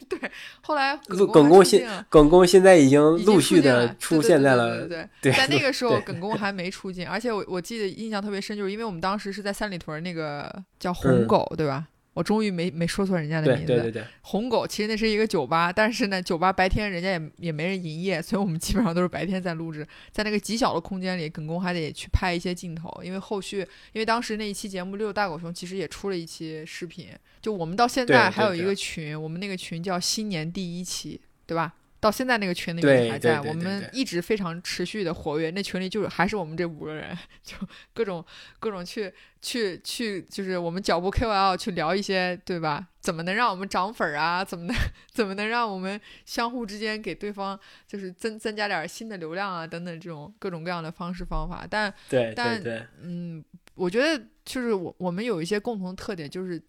[0.08, 0.95] 对，后来
[1.34, 5.34] 耿恭现耿恭现在已经陆续的出现在了，对对对。
[5.34, 11.88] 在那个时候，耿公还没出镜，而且我我记得印象特别深，就是因为我们当时是在三里屯那个叫红狗，对吧？
[12.15, 13.73] 我终于没没说错人家的名字。
[13.73, 23.59] 对对对对，红狗其实那是一个酒吧，但是呢，酒吧白天人家也也没人营业，所以我们基本上都是白天在录制，在那个极小的空间里，耿工还得去拍一些镜头，因为后续，
[23.91, 27.09] 因为当时那一期节目《六大狗熊》其实也出了一期视频，
[27.41, 31.73] 就我们到现在还有一个群，我们那个群叫新年第一期，对吧？
[31.99, 35.49] 到现在那个群里面还在，我们一直非常持续的活跃。
[35.51, 37.55] 那群里就是还是我们这五个人， 就
[37.93, 38.23] 各种
[38.59, 39.11] 各种去
[39.41, 42.88] 去去，就是我们脚步 KOL 去聊一些，对吧？
[42.99, 44.43] 怎么能让我们涨粉啊？
[44.45, 44.76] 怎么能
[45.11, 49.65] 怎么能让我们相互之间给对方就是增增加点新的流量啊？
[49.65, 51.65] 等等这种各种各样的方式方法。
[51.69, 52.61] 但对但
[53.01, 53.43] 嗯，
[53.73, 56.61] 我觉得就是我我们有一些共同特点，就是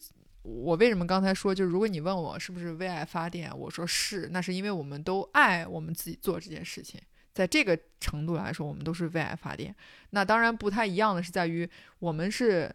[0.46, 7.00] 我为什么刚才说，就是如果你问我是不是为爱发电，我说是，那是因为我们都爱我们自己做这件事情，
[7.34, 9.74] 在这个程度来说，我们都是为爱发电。
[10.10, 11.68] 那当然不太一样的是在于
[11.98, 12.72] 我们是。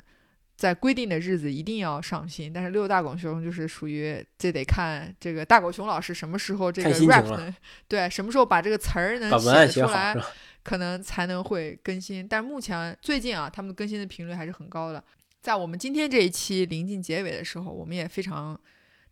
[0.58, 7.52] 在规定的日子一定要上新，但是六大狗熊就是属于这得看这个大狗熊老师什么时候这个 rap 能
[7.88, 10.16] 对什么时候把这个词儿能写出来，
[10.62, 12.28] 可能才能会更新。
[12.28, 15.04] 但目前最近啊，他们更新的频率还是很高的。
[15.42, 18.60] 在我们今天这一期临近结尾的时候，我们也非常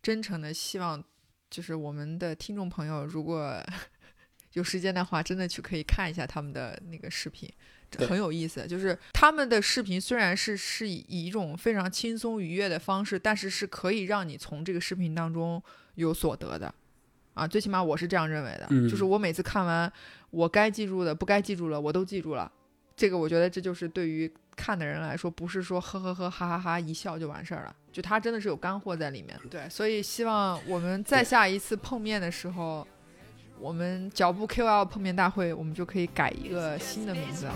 [0.00, 1.02] 真诚的希望，
[1.50, 3.60] 就是我们的听众朋友如果
[4.54, 7.50] 有时间的话，真的去可以看一下他们的那个视频。
[8.08, 15.60] 很有意思，就是他们的视频虽然是是以以一种非常轻松愉悦的方式，但是是可以让你从这个视频当中
[15.96, 16.72] 有所得的，
[17.34, 18.68] 啊，最起码我是这样认为的。
[18.88, 19.92] 就是我每次看完，
[20.30, 22.52] 我该记住的、不该记住了，我都记住了。
[22.96, 29.34] 这个我觉得这就是对于看的人来说，不是说呵呵呵、哈哈哈一笑就完事儿了，就他真的是有干货在里面。
[29.48, 32.86] 对，所以希望我们再下一次碰面的时候。
[33.62, 37.46] 我们脚步 QL 碰面大会，我们就可以改一个新的名字。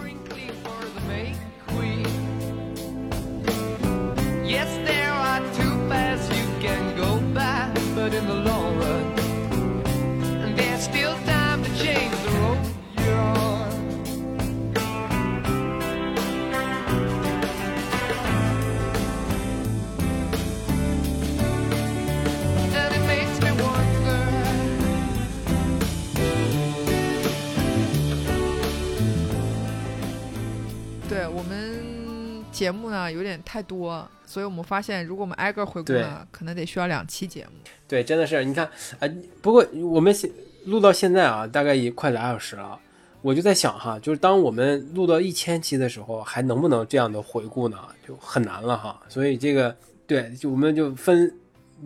[32.55, 37.51] 节目呢有点太多，所以我们发现，如果我们挨个回顾呢，可能得需要两期节目。
[37.89, 38.65] 对，真的是，你看，
[39.01, 39.09] 啊，
[39.43, 40.31] 不过我们现
[40.65, 42.79] 录到现在啊，大概也快俩小时了，
[43.23, 47.77] 我就在想哈，就是当我们录到一千期的时候，还能不能这样的回顾呢？
[48.07, 49.03] 就很难了哈。
[49.09, 49.77] 所以这个，
[50.07, 51.35] 对，就我们就分，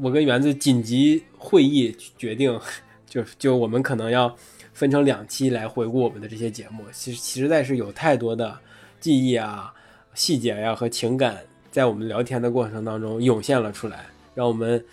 [0.02, 2.60] 我跟园子紧急会议决定，
[3.08, 4.32] 就就我们可能要
[4.74, 6.84] 分成两期来回顾我们的这些节目。
[6.92, 8.56] 其实实在是有太多的
[9.00, 9.72] 记忆啊。
[10.18, 11.38] 细节呀和情感
[11.70, 14.84] 在我们聊天的过程当中涌现了出来，让我们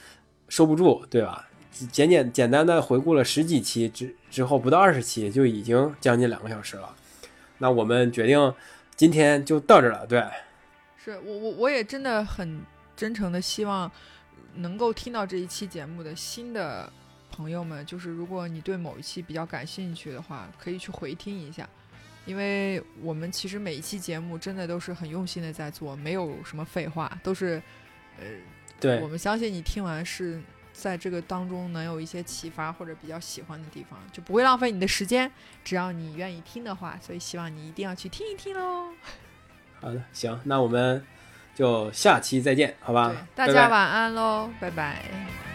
[0.47, 1.49] 收不住，对吧？
[1.91, 6.95] 简简简单的回顾了十几期之之后，不到二十期就已经将近两个小时了。
[7.57, 8.53] 那我们决定
[8.95, 10.23] 今天就到这了，对。
[11.03, 12.61] 是我我我也真的很
[12.95, 13.91] 真诚的希望
[14.53, 16.87] 能够听到这一期节目的新的
[17.31, 21.67] 朋友们，就是如果你对某一期比较感兴趣的话，可以去回听一下。
[22.25, 27.61] 因为我们其实每一期节目真的都是很用心的在做，没有什么废话，都是，
[28.19, 28.25] 呃，
[28.79, 30.41] 对，我们相信你听完是
[30.73, 35.31] 在这个当中能有一些启发或者比较喜欢的地方，就不会浪费你的时间，
[35.63, 38.89] 只要你愿意听的话，所以希望你一定要去听一听喽。
[39.79, 41.05] 好的，行，那我们
[41.53, 43.15] 就下期再见，好吧？
[43.35, 45.54] 大家晚安喽，拜拜。